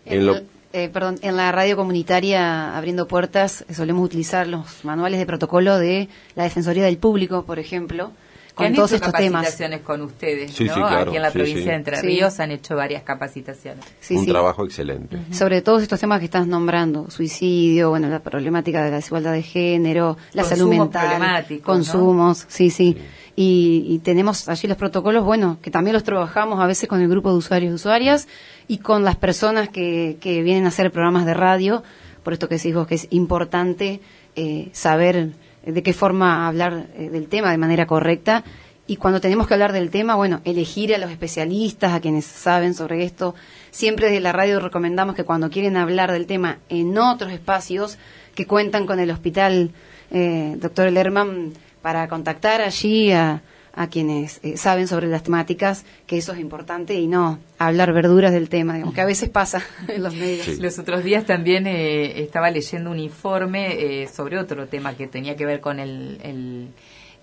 En, 0.05 0.47
eh, 0.71 0.87
perdón, 0.87 1.17
en 1.23 1.35
la 1.35 1.51
radio 1.51 1.75
comunitaria 1.75 2.77
Abriendo 2.77 3.05
Puertas 3.05 3.65
solemos 3.69 4.05
utilizar 4.05 4.47
los 4.47 4.85
manuales 4.85 5.19
de 5.19 5.25
protocolo 5.25 5.77
de 5.77 6.07
la 6.35 6.43
Defensoría 6.43 6.85
del 6.85 6.97
Público, 6.97 7.43
por 7.43 7.59
ejemplo, 7.59 8.13
con 8.59 8.73
todos 8.73 8.91
estos 8.91 9.11
capacitaciones 9.11 9.81
con 9.81 10.01
ustedes, 10.01 10.59
¿no? 10.61 10.85
Aquí 10.85 11.15
en 11.15 11.21
la 11.21 11.31
provincia 11.31 11.71
de 11.71 11.77
Entre 11.77 12.01
Ríos 12.01 12.39
han 12.39 12.51
hecho 12.51 12.75
varias 12.75 13.03
capacitaciones. 13.03 13.83
Un 14.09 14.25
trabajo 14.25 14.65
excelente. 14.65 15.17
Sobre 15.31 15.61
todos 15.61 15.81
estos 15.81 15.99
temas 15.99 16.19
que 16.19 16.25
estás 16.25 16.45
nombrando, 16.47 17.09
suicidio, 17.09 17.89
bueno, 17.89 18.09
la 18.09 18.19
problemática 18.19 18.83
de 18.83 18.91
la 18.91 18.97
desigualdad 18.97 19.33
de 19.33 19.43
género, 19.43 20.17
la 20.33 20.43
salud 20.43 20.69
mental, 20.69 21.45
consumos, 21.63 22.45
sí, 22.47 22.69
sí. 22.69 22.97
Y, 23.35 24.01
tenemos 24.03 24.49
allí 24.49 24.67
los 24.67 24.75
protocolos, 24.75 25.23
bueno, 25.23 25.59
que 25.61 25.71
también 25.71 25.93
los 25.93 26.03
trabajamos 26.03 26.59
a 26.59 26.67
veces 26.67 26.89
con 26.89 26.99
el 26.99 27.07
grupo 27.07 27.31
de 27.31 27.37
usuarios 27.37 27.71
y 27.71 27.75
usuarias 27.75 28.27
y 28.67 28.79
con 28.79 29.05
las 29.05 29.15
personas 29.15 29.69
que, 29.69 30.17
que 30.19 30.41
vienen 30.41 30.65
a 30.65 30.69
hacer 30.69 30.91
programas 30.91 31.25
de 31.25 31.33
radio, 31.33 31.83
por 32.23 32.33
esto 32.33 32.49
que 32.49 32.55
decís 32.55 32.75
vos 32.75 32.85
que 32.85 32.95
es 32.95 33.07
importante 33.11 34.01
eh, 34.35 34.69
saber 34.73 35.31
de 35.65 35.83
qué 35.83 35.93
forma 35.93 36.47
hablar 36.47 36.87
eh, 36.95 37.09
del 37.09 37.27
tema 37.27 37.51
de 37.51 37.57
manera 37.57 37.85
correcta. 37.85 38.43
Y 38.87 38.95
cuando 38.95 39.21
tenemos 39.21 39.47
que 39.47 39.53
hablar 39.53 39.71
del 39.71 39.91
tema, 39.91 40.15
bueno, 40.15 40.41
elegir 40.45 40.95
a 40.95 40.97
los 40.97 41.11
especialistas, 41.11 41.93
a 41.93 41.99
quienes 41.99 42.25
saben 42.25 42.73
sobre 42.73 43.03
esto. 43.03 43.35
Siempre 43.69 44.07
desde 44.07 44.19
la 44.19 44.31
radio 44.31 44.59
recomendamos 44.59 45.15
que 45.15 45.25
cuando 45.25 45.51
quieren 45.51 45.77
hablar 45.77 46.11
del 46.11 46.25
tema 46.25 46.57
en 46.69 46.97
otros 46.97 47.31
espacios 47.31 47.99
que 48.33 48.47
cuentan 48.47 48.87
con 48.87 48.99
el 48.99 49.11
hospital, 49.11 49.71
eh, 50.09 50.55
doctor 50.57 50.91
Lerman, 50.91 51.53
para 51.83 52.07
contactar 52.07 52.61
allí 52.61 53.11
a, 53.11 53.43
a 53.79 53.87
quienes 53.87 54.41
eh, 54.43 54.57
saben 54.57 54.89
sobre 54.89 55.07
las 55.07 55.23
temáticas, 55.23 55.85
que 56.05 56.17
eso 56.17 56.33
es 56.33 56.39
importante 56.39 56.95
y 56.95 57.07
no 57.07 57.39
hablar 57.57 57.93
verduras 57.93 58.33
del 58.33 58.49
tema, 58.49 58.73
digamos, 58.73 58.93
que 58.93 58.99
a 58.99 59.05
veces 59.05 59.29
pasa 59.29 59.63
en 59.87 60.03
los 60.03 60.13
medios. 60.13 60.59
Los 60.59 60.79
otros 60.79 61.01
días 61.01 61.25
también 61.25 61.65
eh, 61.65 62.21
estaba 62.21 62.51
leyendo 62.51 62.91
un 62.91 62.99
informe 62.99 64.01
eh, 64.01 64.09
sobre 64.09 64.37
otro 64.37 64.67
tema 64.67 64.95
que 64.95 65.07
tenía 65.07 65.37
que 65.37 65.45
ver 65.45 65.61
con 65.61 65.79
el, 65.79 66.19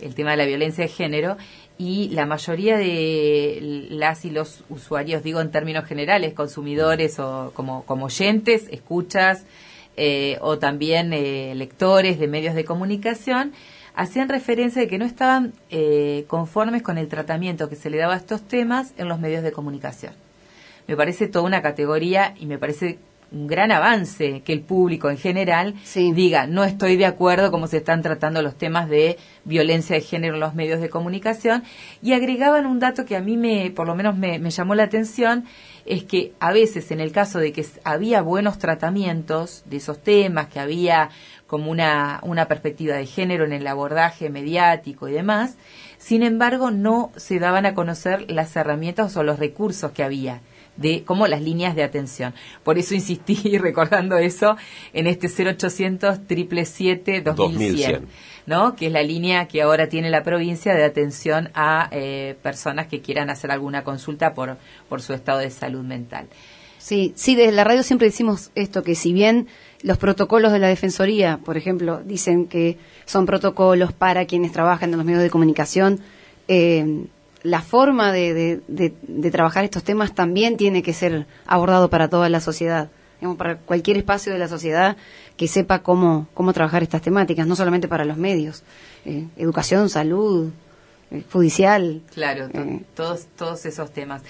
el, 0.01 0.15
tema 0.15 0.31
de 0.31 0.39
la 0.39 0.47
violencia 0.47 0.85
de 0.85 0.89
género 0.89 1.37
y 1.77 2.09
la 2.09 2.25
mayoría 2.25 2.79
de 2.79 3.59
las 3.91 4.25
y 4.25 4.31
los 4.31 4.65
usuarios, 4.71 5.23
digo 5.23 5.43
en 5.43 5.51
términos 5.51 5.85
generales, 5.85 6.33
consumidores 6.33 7.19
o 7.19 7.53
como, 7.53 7.85
como 7.85 8.07
oyentes, 8.07 8.67
escuchas 8.71 9.45
o 10.41 10.59
también 10.59 11.11
lectores 11.59 12.19
de 12.19 12.29
medios 12.29 12.55
de 12.55 12.65
comunicación, 12.65 13.53
hacían 13.97 14.29
referencia 14.29 14.83
de 14.83 14.89
que 14.89 14.99
no 14.99 15.07
estaban 15.07 15.55
eh, 15.71 16.25
conformes 16.29 16.83
con 16.83 16.99
el 16.99 17.09
tratamiento 17.09 17.69
que 17.69 17.77
se 17.77 17.91
le 17.91 17.97
daba 17.97 18.15
a 18.15 18.19
estos 18.19 18.43
temas 18.47 18.93
en 18.99 19.09
los 19.09 19.19
medios 19.19 19.43
de 19.43 19.53
comunicación. 19.53 20.13
Me 20.87 20.97
parece 20.97 21.27
toda 21.27 21.45
una 21.45 21.63
categoría 21.63 22.35
y 22.39 22.47
me 22.47 22.59
parece 22.59 22.99
un 23.33 23.49
gran 23.49 23.73
avance 23.73 24.43
que 24.45 24.53
el 24.53 24.61
público 24.61 25.11
en 25.11 25.19
general 25.19 25.75
diga 25.95 26.47
no 26.47 26.63
estoy 26.63 26.97
de 26.97 27.07
acuerdo 27.07 27.51
cómo 27.51 27.67
se 27.67 27.79
están 27.79 28.03
tratando 28.03 28.41
los 28.41 28.57
temas 28.57 28.89
de 28.89 29.19
violencia 29.45 29.97
de 29.97 30.03
género 30.03 30.35
en 30.35 30.41
los 30.41 30.55
medios 30.55 30.81
de 30.81 30.91
comunicación 30.91 31.65
y 32.03 32.13
agregaban 32.13 32.67
un 32.67 32.79
dato 32.79 33.05
que 33.05 33.17
a 33.17 33.21
mí 33.21 33.37
me 33.37 33.73
por 33.73 33.89
lo 33.89 33.97
menos 33.97 34.17
me, 34.17 34.39
me 34.39 34.51
llamó 34.51 34.77
la 34.77 34.85
atención 34.85 35.45
es 35.87 36.05
que 36.05 36.35
a 36.39 36.53
veces 36.53 36.93
en 36.93 37.01
el 37.01 37.11
caso 37.11 37.41
de 37.41 37.53
que 37.53 37.67
había 37.83 38.23
buenos 38.23 38.59
tratamientos 38.59 39.65
de 39.67 39.79
esos 39.79 40.01
temas 40.03 40.47
que 40.47 40.61
había 40.61 41.11
como 41.47 41.71
una, 41.71 42.21
una 42.23 42.49
perspectiva 42.49 42.97
de 42.97 43.07
género 43.07 43.45
en 43.45 43.53
el 43.53 43.67
abordaje 43.67 44.31
mediático 44.31 45.09
y 45.09 45.13
demás, 45.13 45.57
sin 45.99 46.23
embargo 46.23 46.71
no 46.71 47.13
se 47.17 47.39
daban 47.39 47.67
a 47.67 47.75
conocer 47.75 48.31
las 48.31 48.55
herramientas 48.57 49.17
o 49.17 49.23
los 49.23 49.39
recursos 49.39 49.93
que 49.93 50.03
había 50.03 50.41
de 50.77 51.05
como 51.05 51.27
las 51.27 51.41
líneas 51.41 51.75
de 51.75 51.83
atención. 51.83 52.35
Por 52.63 52.79
eso 52.79 52.95
insistí 52.95 53.59
recordando 53.59 54.19
eso 54.19 54.57
en 54.93 55.07
este 55.07 55.29
0800 55.29 56.17
777 56.17 57.23
2100, 57.23 58.07
¿no? 58.47 58.77
Que 58.77 58.87
es 58.87 58.93
la 58.93 59.03
línea 59.03 59.49
que 59.49 59.63
ahora 59.63 59.89
tiene 59.89 60.11
la 60.11 60.23
provincia 60.23 60.75
de 60.75 60.85
atención 60.85 61.51
a 61.55 61.89
eh, 61.93 62.37
personas 62.43 62.87
que 62.87 63.01
quieran 63.01 63.31
hacer 63.31 63.51
alguna 63.51 63.85
consulta 63.85 64.35
por 64.35 64.59
por 64.89 65.03
su 65.03 65.15
estado 65.15 65.39
de 65.39 65.51
salud 65.51 65.83
mental. 65.83 66.29
Sí, 66.79 67.13
sí, 67.17 67.35
desde 67.35 67.51
la 67.51 67.65
radio 67.65 67.83
siempre 67.83 68.07
decimos 68.07 68.53
esto 68.55 68.85
que 68.85 68.95
si 68.95 69.13
bien 69.13 69.49
los 69.87 69.99
protocolos 69.99 70.51
de 70.51 70.59
la 70.59 70.67
Defensoría, 70.67 71.39
por 71.45 71.57
ejemplo, 71.57 72.03
dicen 72.05 72.49
que 72.49 72.77
son 73.05 73.25
protocolos 73.25 73.93
para 73.93 74.27
quienes 74.27 74.51
trabajan 74.51 74.91
en 74.91 74.97
los 74.97 75.07
medios 75.07 75.23
de 75.23 75.31
comunicación. 75.31 76.01
Eh, 76.49 77.05
la 77.45 77.63
forma 77.63 78.11
de, 78.11 78.61
trabajar 79.31 79.63
estos 79.63 79.85
temas 79.85 80.13
también 80.13 80.57
tiene 80.57 80.83
que 80.83 80.93
ser 80.93 81.27
abordado 81.47 81.89
para 81.89 82.09
toda 82.09 82.29
la 82.29 82.41
sociedad, 82.41 82.89
para 83.39 83.59
cualquier 83.59 83.99
espacio 83.99 84.33
de 84.33 84.41
la 84.41 84.49
sociedad 84.49 84.97
que 85.37 85.47
sepa 85.47 85.85
cómo, 85.85 86.27
cómo 86.35 86.53
trabajar 86.53 86.83
estas 86.83 87.03
temáticas, 87.03 87.47
no 87.47 87.55
solamente 87.55 87.87
para 87.87 88.05
los 88.05 88.17
medios, 88.17 88.65
eh, 89.05 89.29
educación, 89.37 89.89
salud, 89.89 90.51
judicial. 91.31 92.03
Claro, 92.13 92.49
todos, 92.95 93.27
todos 93.37 93.65
esos 93.67 93.93
temas. 93.93 94.23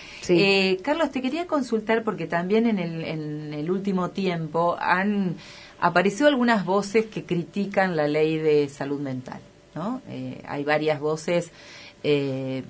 Carlos, 0.83 1.11
te 1.11 1.23
quería 1.23 1.47
consultar 1.47 2.03
porque 2.05 2.27
también 2.27 2.67
en 2.67 2.79
el, 2.79 3.05
en 3.05 3.55
el 3.55 3.71
último 3.71 4.11
tiempo 4.11 4.77
han 4.79 5.37
aparecido 5.81 6.29
algunas 6.29 6.65
voces 6.65 7.07
que 7.07 7.25
critican 7.25 7.97
la 7.97 8.09
ley 8.09 8.39
de 8.39 8.69
salud 8.69 9.01
mental. 9.01 9.41
¿no? 9.75 10.01
hay 10.47 10.65
varias 10.65 10.99
voces 10.99 11.53
eh, 12.03 12.63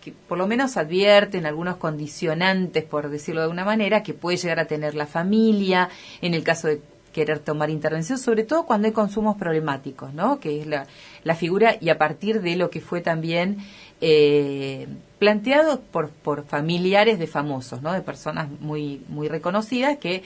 que 0.00 0.12
por 0.12 0.36
lo 0.36 0.46
menos 0.46 0.76
advierten 0.76 1.46
algunos 1.46 1.76
condicionantes, 1.76 2.82
por 2.84 3.08
decirlo 3.08 3.40
de 3.40 3.44
alguna 3.44 3.64
manera, 3.64 4.02
que 4.02 4.14
puede 4.14 4.36
llegar 4.36 4.58
a 4.58 4.66
tener 4.66 4.94
la 4.94 5.06
familia 5.06 5.88
en 6.20 6.34
el 6.34 6.42
caso 6.42 6.68
de 6.68 6.80
querer 7.12 7.38
tomar 7.38 7.70
intervención, 7.70 8.18
sobre 8.18 8.44
todo 8.44 8.64
cuando 8.64 8.86
hay 8.88 8.92
consumos 8.92 9.36
problemáticos, 9.36 10.12
¿no? 10.14 10.40
Que 10.40 10.60
es 10.60 10.66
la, 10.66 10.86
la 11.24 11.34
figura 11.34 11.76
y 11.80 11.90
a 11.90 11.98
partir 11.98 12.40
de 12.42 12.56
lo 12.56 12.70
que 12.70 12.80
fue 12.80 13.00
también 13.00 13.58
eh, 14.00 14.88
planteado 15.18 15.80
por, 15.80 16.10
por 16.10 16.44
familiares 16.44 17.18
de 17.18 17.26
famosos, 17.26 17.82
¿no? 17.82 17.92
De 17.92 18.00
personas 18.00 18.48
muy, 18.60 19.04
muy 19.08 19.28
reconocidas 19.28 19.98
que 19.98 20.22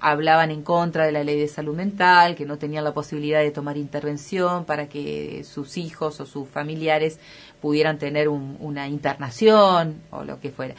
hablaban 0.00 0.50
en 0.50 0.62
contra 0.62 1.06
de 1.06 1.12
la 1.12 1.24
ley 1.24 1.38
de 1.38 1.48
salud 1.48 1.74
mental, 1.74 2.36
que 2.36 2.46
no 2.46 2.56
tenían 2.56 2.84
la 2.84 2.94
posibilidad 2.94 3.40
de 3.40 3.50
tomar 3.50 3.76
intervención 3.76 4.64
para 4.64 4.88
que 4.88 5.42
sus 5.44 5.76
hijos 5.76 6.20
o 6.20 6.26
sus 6.26 6.48
familiares 6.48 7.18
pudieran 7.60 7.98
tener 7.98 8.28
una 8.28 8.86
internación 8.86 10.00
o 10.10 10.22
lo 10.22 10.38
que 10.40 10.50
fuera. 10.50 10.74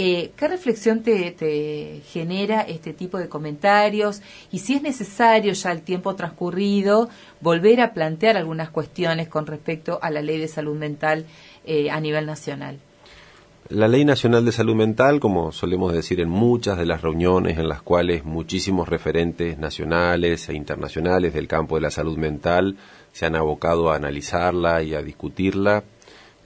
Eh, 0.00 0.30
¿Qué 0.36 0.46
reflexión 0.46 1.02
te, 1.02 2.02
genera 2.06 2.60
este 2.60 2.92
tipo 2.92 3.18
de 3.18 3.28
comentarios? 3.28 4.22
Y 4.52 4.60
si 4.60 4.74
es 4.74 4.82
necesario, 4.82 5.52
ya 5.52 5.72
el 5.72 5.82
tiempo 5.82 6.14
transcurrido, 6.14 7.08
volver 7.40 7.80
a 7.80 7.92
plantear 7.94 8.36
algunas 8.36 8.70
cuestiones 8.70 9.26
con 9.26 9.48
respecto 9.48 9.98
a 10.00 10.10
la 10.10 10.22
ley 10.22 10.38
de 10.38 10.46
salud 10.46 10.76
mental 10.76 11.26
eh, 11.64 11.90
a 11.90 11.98
nivel 11.98 12.26
nacional. 12.26 12.78
La 13.70 13.88
Ley 13.88 14.04
Nacional 14.04 14.44
de 14.44 14.52
Salud 14.52 14.76
Mental, 14.76 15.18
como 15.18 15.50
solemos 15.50 15.92
decir 15.92 16.20
en 16.20 16.28
muchas 16.28 16.78
de 16.78 16.86
las 16.86 17.02
reuniones 17.02 17.58
en 17.58 17.68
las 17.68 17.82
cuales 17.82 18.24
muchísimos 18.24 18.88
referentes 18.88 19.58
nacionales 19.58 20.48
e 20.48 20.54
internacionales 20.54 21.34
del 21.34 21.48
campo 21.48 21.74
de 21.74 21.80
la 21.80 21.90
salud 21.90 22.16
mental 22.16 22.76
se 23.12 23.26
han 23.26 23.34
abocado 23.34 23.90
a 23.90 23.96
analizarla 23.96 24.84
y 24.84 24.94
a 24.94 25.02
discutirla, 25.02 25.82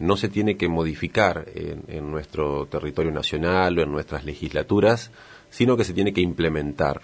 no 0.02 0.16
se 0.16 0.28
tiene 0.28 0.56
que 0.56 0.68
modificar 0.68 1.46
en, 1.54 2.10
nuestro 2.10 2.66
territorio 2.66 3.12
nacional 3.12 3.78
o 3.78 3.82
en 3.82 3.92
nuestras 3.92 4.24
legislaturas, 4.24 5.12
sino 5.48 5.76
que 5.76 5.84
se 5.84 5.94
tiene 5.94 6.12
que 6.12 6.20
implementar. 6.20 7.02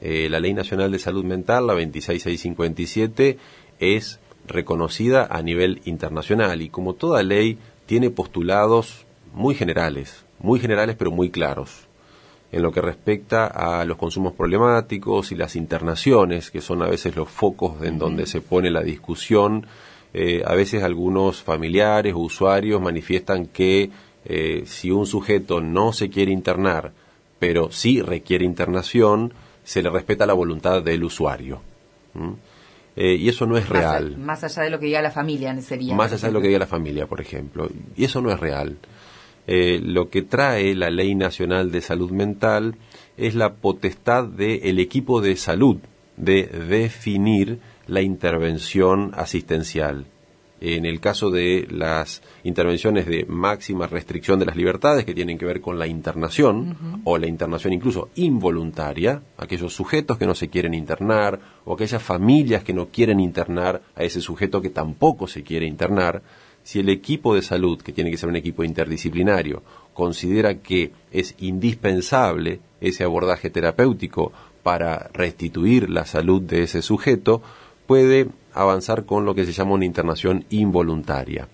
Eh, 0.00 0.28
la 0.30 0.40
Ley 0.40 0.54
Nacional 0.54 0.90
de 0.90 0.98
Salud 0.98 1.24
Mental, 1.24 1.66
la 1.66 1.74
26657, 1.74 3.36
es 3.78 4.20
reconocida 4.46 5.26
a 5.30 5.42
nivel 5.42 5.82
internacional 5.84 6.62
y 6.62 6.70
como 6.70 6.94
toda 6.94 7.22
ley 7.22 7.58
tiene 7.84 8.08
postulados 8.08 9.04
muy 9.34 9.54
generales, 9.54 10.24
muy 10.38 10.60
generales 10.60 10.96
pero 10.98 11.10
muy 11.10 11.28
claros 11.28 11.88
en 12.52 12.62
lo 12.62 12.72
que 12.72 12.80
respecta 12.80 13.46
a 13.46 13.84
los 13.84 13.98
consumos 13.98 14.32
problemáticos 14.32 15.30
y 15.30 15.36
las 15.36 15.56
internaciones, 15.56 16.50
que 16.50 16.60
son 16.60 16.82
a 16.82 16.88
veces 16.88 17.14
los 17.14 17.28
focos 17.28 17.82
en 17.82 17.98
donde 17.98 18.26
se 18.26 18.40
pone 18.40 18.70
la 18.70 18.82
discusión. 18.82 19.66
Eh, 20.12 20.42
a 20.44 20.54
veces 20.54 20.82
algunos 20.82 21.42
familiares 21.42 22.14
o 22.14 22.18
usuarios 22.18 22.80
manifiestan 22.80 23.46
que 23.46 23.90
eh, 24.24 24.64
si 24.66 24.90
un 24.90 25.06
sujeto 25.06 25.60
no 25.60 25.92
se 25.92 26.10
quiere 26.10 26.32
internar, 26.32 26.92
pero 27.38 27.70
sí 27.70 28.02
requiere 28.02 28.44
internación, 28.44 29.32
se 29.64 29.82
le 29.82 29.90
respeta 29.90 30.26
la 30.26 30.34
voluntad 30.34 30.82
del 30.82 31.04
usuario. 31.04 31.60
Eh, 32.96 33.14
y 33.14 33.28
eso 33.28 33.46
no 33.46 33.56
es 33.56 33.68
real. 33.68 34.16
más 34.18 34.42
allá 34.44 34.62
de 34.64 34.70
lo 34.70 34.78
que 34.78 34.86
diga 34.86 35.00
la 35.00 35.10
familia, 35.10 35.58
sería. 35.62 35.94
Más 35.94 36.12
allá 36.12 36.28
de 36.28 36.34
lo 36.34 36.40
que 36.40 36.48
diga 36.48 36.58
la 36.58 36.66
familia, 36.66 37.06
por 37.06 37.20
ejemplo. 37.20 37.70
Y 37.96 38.04
eso 38.04 38.20
no 38.20 38.32
es 38.32 38.40
real. 38.40 38.78
Eh, 39.46 39.80
lo 39.82 40.10
que 40.10 40.22
trae 40.22 40.74
la 40.74 40.90
Ley 40.90 41.14
Nacional 41.14 41.72
de 41.72 41.80
Salud 41.80 42.10
Mental 42.10 42.76
es 43.16 43.34
la 43.34 43.54
potestad 43.54 44.24
del 44.24 44.78
equipo 44.78 45.20
de 45.20 45.36
salud 45.36 45.78
de 46.16 46.44
definir 46.44 47.58
la 47.90 48.00
intervención 48.00 49.10
asistencial. 49.14 50.06
En 50.60 50.84
el 50.84 51.00
caso 51.00 51.30
de 51.30 51.66
las 51.70 52.22
intervenciones 52.44 53.06
de 53.06 53.24
máxima 53.26 53.86
restricción 53.86 54.38
de 54.38 54.44
las 54.44 54.56
libertades 54.56 55.04
que 55.04 55.14
tienen 55.14 55.38
que 55.38 55.46
ver 55.46 55.60
con 55.60 55.78
la 55.78 55.86
internación 55.86 57.02
o 57.04 57.18
la 57.18 57.26
internación 57.26 57.72
incluso 57.72 58.10
involuntaria, 58.14 59.22
aquellos 59.38 59.74
sujetos 59.74 60.18
que 60.18 60.26
no 60.26 60.34
se 60.34 60.48
quieren 60.48 60.74
internar 60.74 61.40
o 61.64 61.74
aquellas 61.74 62.02
familias 62.02 62.62
que 62.62 62.74
no 62.74 62.88
quieren 62.88 63.18
internar 63.18 63.82
a 63.96 64.04
ese 64.04 64.20
sujeto 64.20 64.60
que 64.60 64.70
tampoco 64.70 65.26
se 65.26 65.42
quiere 65.42 65.66
internar, 65.66 66.22
si 66.62 66.78
el 66.78 66.90
equipo 66.90 67.34
de 67.34 67.42
salud, 67.42 67.80
que 67.80 67.92
tiene 67.92 68.10
que 68.10 68.18
ser 68.18 68.28
un 68.28 68.36
equipo 68.36 68.62
interdisciplinario, 68.62 69.62
considera 69.94 70.58
que 70.58 70.92
es 71.10 71.34
indispensable 71.38 72.60
ese 72.82 73.02
abordaje 73.02 73.48
terapéutico 73.48 74.30
para 74.62 75.10
restituir 75.14 75.88
la 75.88 76.04
salud 76.04 76.42
de 76.42 76.62
ese 76.62 76.82
sujeto, 76.82 77.42
puede 77.90 78.28
avanzar 78.54 79.04
con 79.04 79.24
lo 79.24 79.34
que 79.34 79.44
se 79.44 79.50
llama 79.50 79.72
una 79.72 79.84
internación 79.84 80.44
involuntaria. 80.48 81.48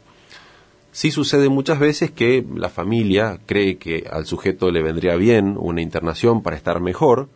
Sí 0.93 1.11
sucede 1.11 1.49
muchas 1.49 1.79
veces 1.79 2.11
que 2.11 2.45
la 2.55 2.69
familia 2.69 3.41
cree 3.47 3.79
que 3.79 4.07
al 4.13 4.27
sujeto 4.27 4.71
le 4.71 4.83
vendría 4.83 5.17
bien 5.17 5.57
una 5.59 5.81
internación 5.81 6.43
para 6.43 6.55
estar 6.55 6.79
mejor, 6.83 7.31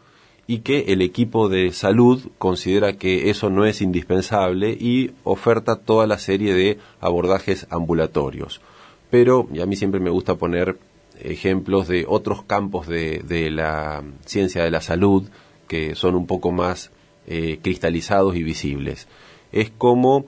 y 0.46 0.58
que 0.58 0.92
el 0.92 1.00
equipo 1.00 1.48
de 1.48 1.72
salud 1.72 2.20
considera 2.36 2.98
que 2.98 3.30
eso 3.30 3.48
no 3.48 3.64
es 3.64 3.80
indispensable 3.80 4.76
y 4.78 5.12
oferta 5.24 5.76
toda 5.76 6.06
la 6.06 6.18
serie 6.18 6.52
de 6.52 6.76
abordajes 7.00 7.66
ambulatorios. 7.70 8.60
Pero, 9.08 9.48
y 9.50 9.62
a 9.62 9.66
mí 9.66 9.76
siempre 9.76 10.00
me 10.00 10.10
gusta 10.10 10.34
poner 10.34 10.76
ejemplos 11.22 11.88
de 11.88 12.04
otros 12.06 12.42
campos 12.42 12.86
de, 12.86 13.48
la 13.50 14.02
ciencia 14.26 14.62
de 14.62 14.70
la 14.70 14.82
salud 14.82 15.26
que 15.68 15.94
son 15.94 16.16
un 16.16 16.26
poco 16.26 16.52
más 16.52 16.90
eh, 17.32 17.60
cristalizados 17.62 18.34
y 18.34 18.42
visibles. 18.42 19.06
Es 19.52 19.70
como 19.70 20.26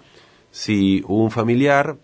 si 0.53 1.03
un 1.09 1.33
familiar 1.33 1.97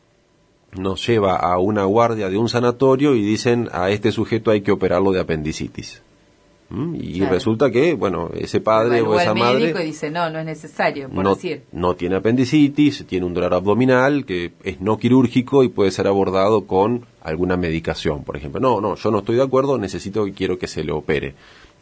nos 0.73 1.07
lleva 1.07 1.37
a 1.37 1.59
una 1.59 1.85
guardia 1.85 2.29
de 2.29 2.37
un 2.37 2.49
sanatorio 2.49 3.15
y 3.15 3.23
dicen 3.23 3.69
a 3.73 3.91
este 3.91 4.11
sujeto 4.11 4.51
hay 4.51 4.63
que 4.63 4.73
operarlo 4.73 5.13
de 5.13 5.21
apendicitis. 5.21 6.03
¿Mm? 6.71 6.97
Y 6.97 7.21
resulta 7.21 7.71
que, 7.71 7.95
bueno, 7.95 8.31
ese 8.35 8.61
padre 8.61 9.01
o 9.01 9.19
esa 9.19 9.35
madre... 9.35 9.73
dice, 9.85 10.11
no, 10.11 10.29
no 10.31 10.41
es 10.41 10.45
necesario, 10.45 11.09
por 11.09 11.23
no, 11.23 11.37
decir. 11.37 11.63
No 11.71 11.95
tiene 11.95 12.17
apendicitis, 12.17 13.07
tiene 13.07 13.25
un 13.25 13.35
dolor 13.35 13.55
abdominal 13.55 14.27
que 14.27 14.53
es 14.65 14.81
no 14.81 14.99
quirúrgico 14.99 15.63
y 15.63 15.69
puede 15.69 15.93
ser 15.93 16.09
abordado 16.09 16.67
con 16.67 17.07
alguna 17.23 17.57
medicación, 17.57 18.25
por 18.25 18.37
ejemplo. 18.37 18.61
No, 18.61 18.81
no, 18.81 18.97
yo 18.97 19.11
no 19.13 19.21
estoy 19.21 19.37
de 19.37 19.45
acuerdo, 19.45 19.79
necesito 19.79 20.27
y 20.27 20.33
quiero 20.33 20.59
que 20.59 20.67
se 20.67 20.83
le 20.83 20.93
opere. 20.93 21.37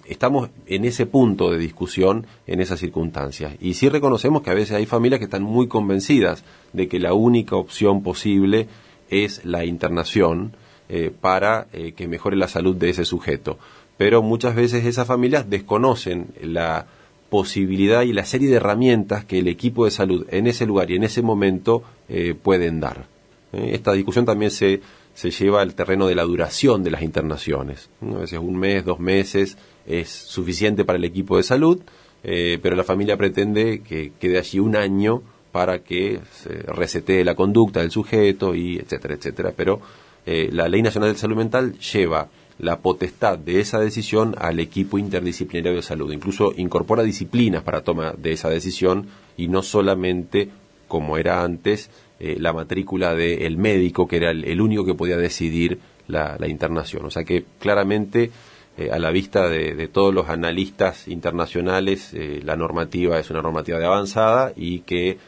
Estamos 0.08 0.50
en 0.66 0.84
ese 0.84 1.06
punto 1.06 1.50
de 1.50 1.58
discusión, 1.58 2.26
en 2.46 2.60
esas 2.60 2.80
circunstancias. 2.80 3.54
Y 3.60 3.74
sí 3.74 3.88
reconocemos 3.88 4.42
que 4.42 4.50
a 4.50 4.54
veces 4.54 4.76
hay 4.76 4.86
familias 4.86 5.18
que 5.18 5.24
están 5.24 5.42
muy 5.42 5.68
convencidas 5.68 6.44
de 6.72 6.88
que 6.88 6.98
la 6.98 7.14
única 7.14 7.56
opción 7.56 8.02
posible 8.02 8.68
es 9.10 9.44
la 9.44 9.64
internación 9.64 10.52
eh, 10.88 11.12
para 11.20 11.66
eh, 11.72 11.92
que 11.92 12.08
mejore 12.08 12.36
la 12.36 12.48
salud 12.48 12.76
de 12.76 12.90
ese 12.90 13.04
sujeto 13.04 13.58
pero 13.96 14.22
muchas 14.22 14.54
veces 14.54 14.84
esas 14.84 15.06
familias 15.06 15.48
desconocen 15.48 16.28
la 16.42 16.86
posibilidad 17.30 18.02
y 18.02 18.12
la 18.12 18.24
serie 18.24 18.48
de 18.48 18.56
herramientas 18.56 19.24
que 19.24 19.38
el 19.38 19.48
equipo 19.48 19.84
de 19.84 19.90
salud 19.90 20.26
en 20.30 20.46
ese 20.46 20.66
lugar 20.66 20.90
y 20.90 20.96
en 20.96 21.04
ese 21.04 21.22
momento 21.22 21.82
eh, 22.08 22.34
pueden 22.40 22.80
dar. 22.80 23.06
Esta 23.52 23.92
discusión 23.92 24.26
también 24.26 24.50
se, 24.50 24.80
se 25.16 25.31
lleva 25.31 25.62
al 25.62 25.74
terreno 25.74 26.07
de 26.07 26.14
la 26.14 26.24
duración 26.24 26.85
de 26.85 26.90
las 26.90 27.00
internaciones. 27.00 27.88
A 28.02 28.18
veces 28.18 28.38
un 28.38 28.57
mes, 28.57 28.85
dos 28.85 29.00
meses 29.00 29.57
es 29.87 30.09
suficiente 30.11 30.85
para 30.85 30.98
el 30.98 31.05
equipo 31.05 31.38
de 31.38 31.42
salud, 31.42 31.81
eh, 32.22 32.59
pero 32.62 32.76
la 32.76 32.85
familia 32.85 33.16
pretende 33.16 33.81
que 33.81 34.12
quede 34.20 34.38
allí 34.38 34.61
un 34.61 34.76
año 34.76 35.22
para 35.52 35.79
que 35.79 36.20
se 36.33 36.50
resetee 36.64 37.24
la 37.24 37.35
conducta 37.35 37.81
del 37.81 37.90
sujeto 37.90 38.55
y 38.55 38.76
etcétera, 38.76 39.14
etcétera. 39.14 39.52
Pero 39.57 39.81
la 40.26 40.68
Ley 40.68 40.83
Nacional 40.83 41.12
de 41.12 41.18
Salud 41.18 41.37
Mental 41.37 41.79
lleva 41.79 42.29
la 42.59 42.79
potestad 42.79 43.38
de 43.38 43.61
esa 43.61 43.81
decisión 43.81 44.35
al 44.38 44.61
equipo 44.61 44.98
interdisciplinario 44.98 45.76
de 45.76 45.83
salud. 45.83 46.12
Incluso 46.12 46.52
incorpora 46.57 47.02
disciplinas 47.02 47.62
para 47.62 47.83
toma 47.83 48.14
de 48.16 48.33
esa 48.33 48.48
decisión 48.48 49.09
y 49.37 49.48
no 49.48 49.62
solamente, 49.62 50.50
como 50.88 51.18
era 51.18 51.42
antes, 51.42 51.90
eh, 52.18 52.37
la 52.38 52.52
matrícula 52.52 53.14
del 53.14 53.59
médico, 53.59 54.09
que 54.09 54.16
era 54.16 54.31
el, 54.31 54.61
único 54.61 54.87
que 54.87 54.94
podía 54.94 55.18
decidir 55.18 55.79
la, 56.09 56.38
internación. 56.48 57.05
O 57.05 57.11
sea 57.11 57.24
que 57.24 57.44
claramente, 57.59 58.31
eh, 58.79 58.90
a 58.90 58.98
la 58.98 59.11
vista 59.11 59.48
de, 59.48 59.88
todos 59.88 60.14
los 60.14 60.29
analistas 60.31 61.09
internacionales, 61.09 62.14
eh, 62.14 62.40
la 62.42 62.57
normativa 62.57 63.18
es 63.18 63.29
una 63.31 63.42
normativa 63.42 63.79
de 63.79 63.85
avanzada 63.85 64.52
y 64.57 64.81
que 64.81 65.18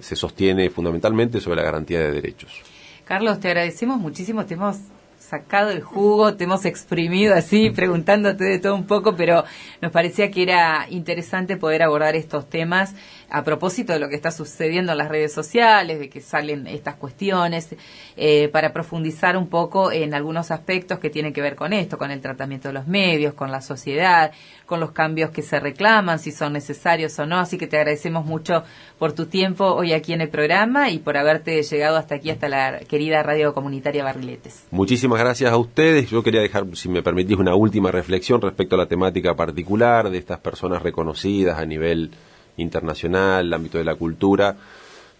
se 0.00 0.16
sostiene 0.16 0.70
fundamentalmente 0.70 1.38
sobre 1.38 1.56
la 1.56 1.62
garantía 1.64 2.00
de 2.00 2.10
derechos. 2.10 2.62
Carlos, 3.04 3.38
te 3.38 3.48
agradecemos 3.48 4.00
muchísimo. 4.00 4.46
Te 4.46 4.54
hemos 4.54 4.78
sacado 5.22 5.70
el 5.70 5.82
jugo, 5.82 6.34
te 6.34 6.44
hemos 6.44 6.64
exprimido 6.64 7.34
así, 7.34 7.70
preguntándote 7.70 8.44
de 8.44 8.58
todo 8.58 8.74
un 8.74 8.86
poco, 8.86 9.16
pero 9.16 9.44
nos 9.80 9.92
parecía 9.92 10.30
que 10.30 10.42
era 10.42 10.86
interesante 10.90 11.56
poder 11.56 11.82
abordar 11.82 12.16
estos 12.16 12.48
temas 12.50 12.94
a 13.30 13.44
propósito 13.44 13.92
de 13.92 13.98
lo 13.98 14.08
que 14.08 14.16
está 14.16 14.30
sucediendo 14.30 14.92
en 14.92 14.98
las 14.98 15.08
redes 15.08 15.32
sociales, 15.32 15.98
de 15.98 16.10
que 16.10 16.20
salen 16.20 16.66
estas 16.66 16.96
cuestiones, 16.96 17.74
eh, 18.16 18.48
para 18.48 18.72
profundizar 18.72 19.36
un 19.36 19.48
poco 19.48 19.90
en 19.90 20.12
algunos 20.12 20.50
aspectos 20.50 20.98
que 20.98 21.08
tienen 21.08 21.32
que 21.32 21.40
ver 21.40 21.56
con 21.56 21.72
esto, 21.72 21.96
con 21.96 22.10
el 22.10 22.20
tratamiento 22.20 22.68
de 22.68 22.74
los 22.74 22.86
medios, 22.86 23.32
con 23.32 23.50
la 23.50 23.62
sociedad, 23.62 24.32
con 24.72 24.80
los 24.80 24.92
cambios 24.92 25.28
que 25.32 25.42
se 25.42 25.60
reclaman, 25.60 26.18
si 26.18 26.32
son 26.32 26.54
necesarios 26.54 27.18
o 27.18 27.26
no. 27.26 27.38
Así 27.38 27.58
que 27.58 27.66
te 27.66 27.76
agradecemos 27.76 28.24
mucho 28.24 28.64
por 28.98 29.12
tu 29.12 29.26
tiempo 29.26 29.66
hoy 29.66 29.92
aquí 29.92 30.14
en 30.14 30.22
el 30.22 30.30
programa 30.30 30.88
y 30.88 30.96
por 30.96 31.18
haberte 31.18 31.62
llegado 31.62 31.98
hasta 31.98 32.14
aquí, 32.14 32.30
hasta 32.30 32.48
la 32.48 32.78
querida 32.88 33.22
radio 33.22 33.52
comunitaria 33.52 34.02
Barriletes. 34.02 34.64
Muchísimas 34.70 35.20
gracias 35.20 35.52
a 35.52 35.58
ustedes. 35.58 36.08
Yo 36.08 36.22
quería 36.22 36.40
dejar, 36.40 36.64
si 36.74 36.88
me 36.88 37.02
permitís, 37.02 37.36
una 37.36 37.54
última 37.54 37.90
reflexión 37.90 38.40
respecto 38.40 38.76
a 38.76 38.78
la 38.78 38.86
temática 38.86 39.34
particular 39.34 40.08
de 40.08 40.16
estas 40.16 40.38
personas 40.38 40.82
reconocidas 40.82 41.58
a 41.58 41.66
nivel 41.66 42.12
internacional, 42.56 43.44
el 43.44 43.52
ámbito 43.52 43.76
de 43.76 43.84
la 43.84 43.94
cultura, 43.94 44.56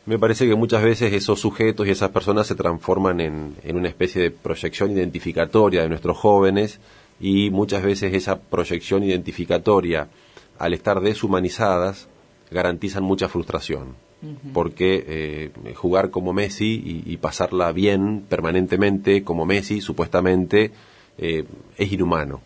me 0.04 0.18
parece 0.18 0.48
que 0.48 0.56
muchas 0.56 0.82
veces 0.82 1.12
esos 1.12 1.40
sujetos 1.40 1.86
y 1.86 1.90
esas 1.90 2.10
personas 2.10 2.46
se 2.46 2.54
transforman 2.54 3.20
en, 3.20 3.54
una 3.72 3.88
especie 3.88 4.22
de 4.22 4.30
proyección 4.30 4.90
identificatoria 4.92 5.82
de 5.82 5.88
nuestros 5.88 6.16
jóvenes 6.16 6.80
y 7.22 7.50
muchas 7.50 7.82
veces 7.82 8.12
esa 8.12 8.40
proyección 8.40 9.04
identificatoria, 9.04 10.08
al 10.58 10.74
estar 10.74 11.00
deshumanizadas, 11.00 12.08
garantizan 12.50 13.04
mucha 13.04 13.28
frustración. 13.28 13.94
Porque 14.52 15.04
eh, 15.08 15.74
jugar 15.74 16.10
como 16.10 16.32
Messi 16.32 17.02
y, 17.04 17.16
pasarla 17.16 17.72
bien 17.72 18.24
permanentemente 18.28 19.24
como 19.24 19.44
Messi, 19.46 19.80
supuestamente, 19.80 20.70
eh, 21.18 21.44
es 21.76 21.92
inhumano 21.92 22.40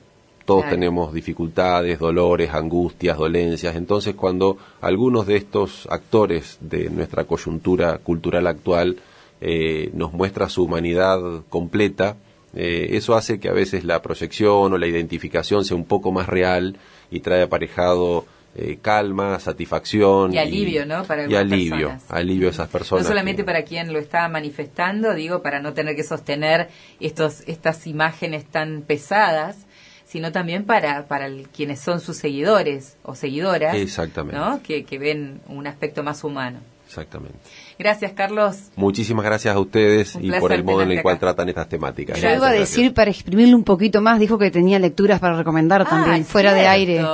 todos 0.46 0.70
tenemos 0.70 1.12
dificultades, 1.12 1.98
dolores, 1.98 2.54
angustias, 2.54 3.18
dolencias. 3.18 3.74
Entonces, 3.74 4.14
cuando 4.14 4.56
algunos 4.80 5.26
de 5.26 5.36
estos 5.36 5.88
actores 5.90 6.58
de 6.60 6.88
nuestra 6.88 7.24
coyuntura 7.24 7.98
cultural 7.98 8.46
actual 8.46 8.96
eh, 9.40 9.90
nos 9.92 10.12
muestra 10.12 10.48
su 10.48 10.62
humanidad 10.62 11.42
completa, 11.50 12.16
eh, 12.56 12.96
eso 12.96 13.14
hace 13.14 13.38
que 13.38 13.48
a 13.48 13.52
veces 13.52 13.84
la 13.84 14.00
proyección 14.00 14.72
o 14.72 14.78
la 14.78 14.86
identificación 14.86 15.64
sea 15.64 15.76
un 15.76 15.84
poco 15.84 16.10
más 16.10 16.26
real 16.26 16.78
y 17.10 17.20
trae 17.20 17.42
aparejado 17.42 18.24
eh, 18.54 18.78
calma, 18.80 19.38
satisfacción 19.38 20.32
y 20.32 20.38
alivio, 20.38 20.86
¿no? 20.86 21.04
Para 21.04 21.30
y 21.30 21.34
alivio, 21.34 21.98
alivio 22.08 22.48
a 22.48 22.50
esas 22.52 22.68
personas. 22.68 23.04
No 23.04 23.08
solamente 23.08 23.44
para 23.44 23.62
quien 23.64 23.92
lo 23.92 23.98
está 23.98 24.26
manifestando, 24.30 25.12
digo, 25.12 25.42
para 25.42 25.60
no 25.60 25.74
tener 25.74 25.94
que 25.94 26.02
sostener 26.02 26.68
estos 26.98 27.42
estas 27.46 27.86
imágenes 27.86 28.46
tan 28.46 28.82
pesadas 28.82 29.66
sino 30.06 30.30
también 30.30 30.64
para, 30.64 31.08
para 31.08 31.28
quienes 31.52 31.80
son 31.80 32.00
sus 32.00 32.16
seguidores 32.16 32.96
o 33.02 33.16
seguidoras, 33.16 33.74
Exactamente. 33.74 34.38
¿no? 34.38 34.62
que, 34.62 34.84
que 34.84 34.98
ven 34.98 35.40
un 35.48 35.66
aspecto 35.66 36.04
más 36.04 36.22
humano. 36.22 36.60
Exactamente. 36.86 37.38
Gracias, 37.78 38.12
Carlos. 38.12 38.70
Muchísimas 38.76 39.24
gracias 39.24 39.54
a 39.54 39.58
ustedes 39.58 40.16
y 40.20 40.30
por 40.32 40.52
el 40.52 40.64
modo 40.64 40.82
en 40.82 40.92
el 40.92 41.02
cual 41.02 41.18
tratan 41.18 41.48
estas 41.48 41.68
temáticas. 41.68 42.20
Yo 42.20 42.32
iba 42.32 42.48
a 42.48 42.52
decir, 42.52 42.94
para 42.94 43.10
exprimirle 43.10 43.54
un 43.54 43.64
poquito 43.64 44.00
más, 44.00 44.18
dijo 44.20 44.38
que 44.38 44.50
tenía 44.50 44.78
lecturas 44.78 45.20
para 45.20 45.36
recomendar 45.36 45.86
también, 45.88 46.24
fuera 46.24 46.54
de 46.54 46.66
aire. 46.66 47.04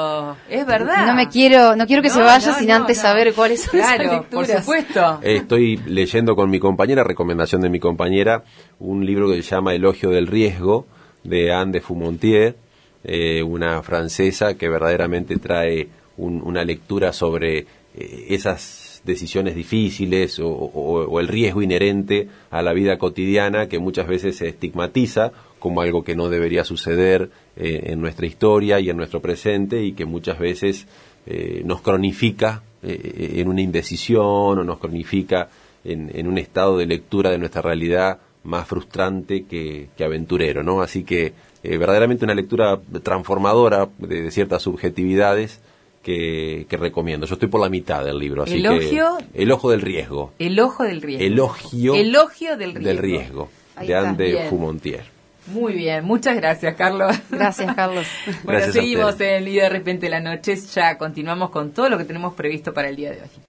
Es 0.49 0.67
verdad. 0.67 1.07
No 1.07 1.15
me 1.15 1.29
quiero, 1.29 1.75
no 1.75 1.87
quiero 1.87 2.03
que 2.03 2.11
se 2.11 2.21
vaya 2.21 2.55
sin 2.55 2.71
antes 2.71 2.99
saber 2.99 3.33
cuáles 3.35 3.63
son 3.63 3.81
claro, 3.81 4.27
por 4.31 4.47
supuesto. 4.47 5.21
Estoy 5.23 5.79
leyendo 5.79 6.37
con 6.37 6.51
mi 6.51 6.61
compañera, 6.61 7.03
recomendación 7.03 7.63
de 7.63 7.71
mi 7.71 7.81
compañera, 7.81 8.45
un 8.79 9.05
libro 9.05 9.29
que 9.29 9.43
se 9.43 9.51
llama 9.51 9.75
Elogio 9.75 10.11
del 10.11 10.27
Riesgo, 10.27 10.87
de 11.25 11.53
Anne 11.53 11.73
de 11.73 11.81
Fumontier, 11.81 12.57
eh, 13.05 13.43
una 13.43 13.83
francesa 13.83 14.55
que 14.55 14.69
verdaderamente 14.69 15.37
trae 15.39 15.89
una 16.17 16.63
lectura 16.63 17.13
sobre 17.13 17.59
eh, 17.95 18.27
esas 18.29 18.82
decisiones 19.05 19.55
difíciles 19.55 20.39
o, 20.41 21.19
el 21.21 21.29
riesgo 21.29 21.63
inherente 21.63 22.29
a 22.51 22.63
la 22.63 22.73
vida 22.73 22.99
cotidiana 22.99 23.69
que 23.69 23.79
muchas 23.79 24.07
veces 24.07 24.37
se 24.37 24.49
estigmatiza 24.49 25.33
como 25.59 25.81
algo 25.81 26.05
que 26.05 26.17
no 26.17 26.29
debería 26.29 26.65
suceder 26.65 27.31
eh, 27.57 27.85
en 27.87 28.01
nuestra 28.01 28.27
historia 28.27 28.81
y 28.81 28.91
en 28.91 28.97
nuestro 28.97 29.21
presente 29.21 29.85
y 29.85 29.93
que 29.93 30.05
muchas 30.05 30.39
veces 30.39 30.87
nos 31.65 31.83
cronifica 31.83 32.65
en 32.83 33.47
una 33.47 33.61
indecisión 33.61 34.59
o 34.59 34.65
nos 34.65 34.81
cronifica 34.81 35.51
en, 35.85 36.27
un 36.27 36.39
estado 36.39 36.79
de 36.79 36.87
lectura 36.87 37.31
de 37.31 37.39
nuestra 37.39 37.63
realidad 37.63 38.19
más 38.45 38.67
frustrante 38.67 39.45
que, 39.45 39.89
aventurero, 40.01 40.63
¿no? 40.63 40.83
Así 40.83 41.05
que 41.05 41.33
eh, 41.63 41.79
verdaderamente 41.79 42.25
una 42.25 42.35
lectura 42.35 42.81
transformadora 43.03 43.89
de, 43.99 44.31
ciertas 44.31 44.63
subjetividades 44.63 45.61
que, 46.03 46.67
recomiendo. 46.71 47.27
Yo 47.27 47.35
estoy 47.35 47.49
por 47.49 47.61
la 47.61 47.69
mitad 47.69 48.05
del 48.05 48.19
libro, 48.19 48.43
así 48.43 48.55
Elogio, 48.55 49.19
que... 49.33 49.43
El 49.43 49.53
ojo 49.53 49.71
del 49.71 49.81
riesgo. 49.81 50.33
El 50.39 50.59
ojo 50.59 50.85
del 50.85 51.01
riesgo. 51.01 51.25
Elogio, 51.25 51.95
Elogio 51.95 52.57
del 52.57 52.75
riesgo. 52.75 52.89
Del 52.89 52.99
riesgo 52.99 53.49
de 53.81 53.95
Anne 53.95 54.49
Fumontier. 54.49 55.05
Muy 55.47 55.73
bien, 55.73 56.05
muchas 56.05 56.37
gracias, 56.37 56.75
Carlos. 56.77 57.17
Gracias, 57.31 57.75
Carlos. 57.75 58.07
bueno, 58.45 58.73
seguimos 58.73 59.21
en 59.21 59.31
el 59.31 59.45
día 59.47 59.65
de 59.65 59.71
repente 59.71 60.09
la 60.09 60.21
noche, 60.21 60.57
ya 60.57 60.97
continuamos 60.99 61.51
con 61.51 61.73
todo 61.73 61.89
lo 61.89 61.99
que 61.99 62.05
tenemos 62.05 62.35
previsto 62.35 62.73
para 62.73 62.89
el 62.89 62.97
día 62.97 63.11
de 63.11 63.23
hoy. 63.23 63.29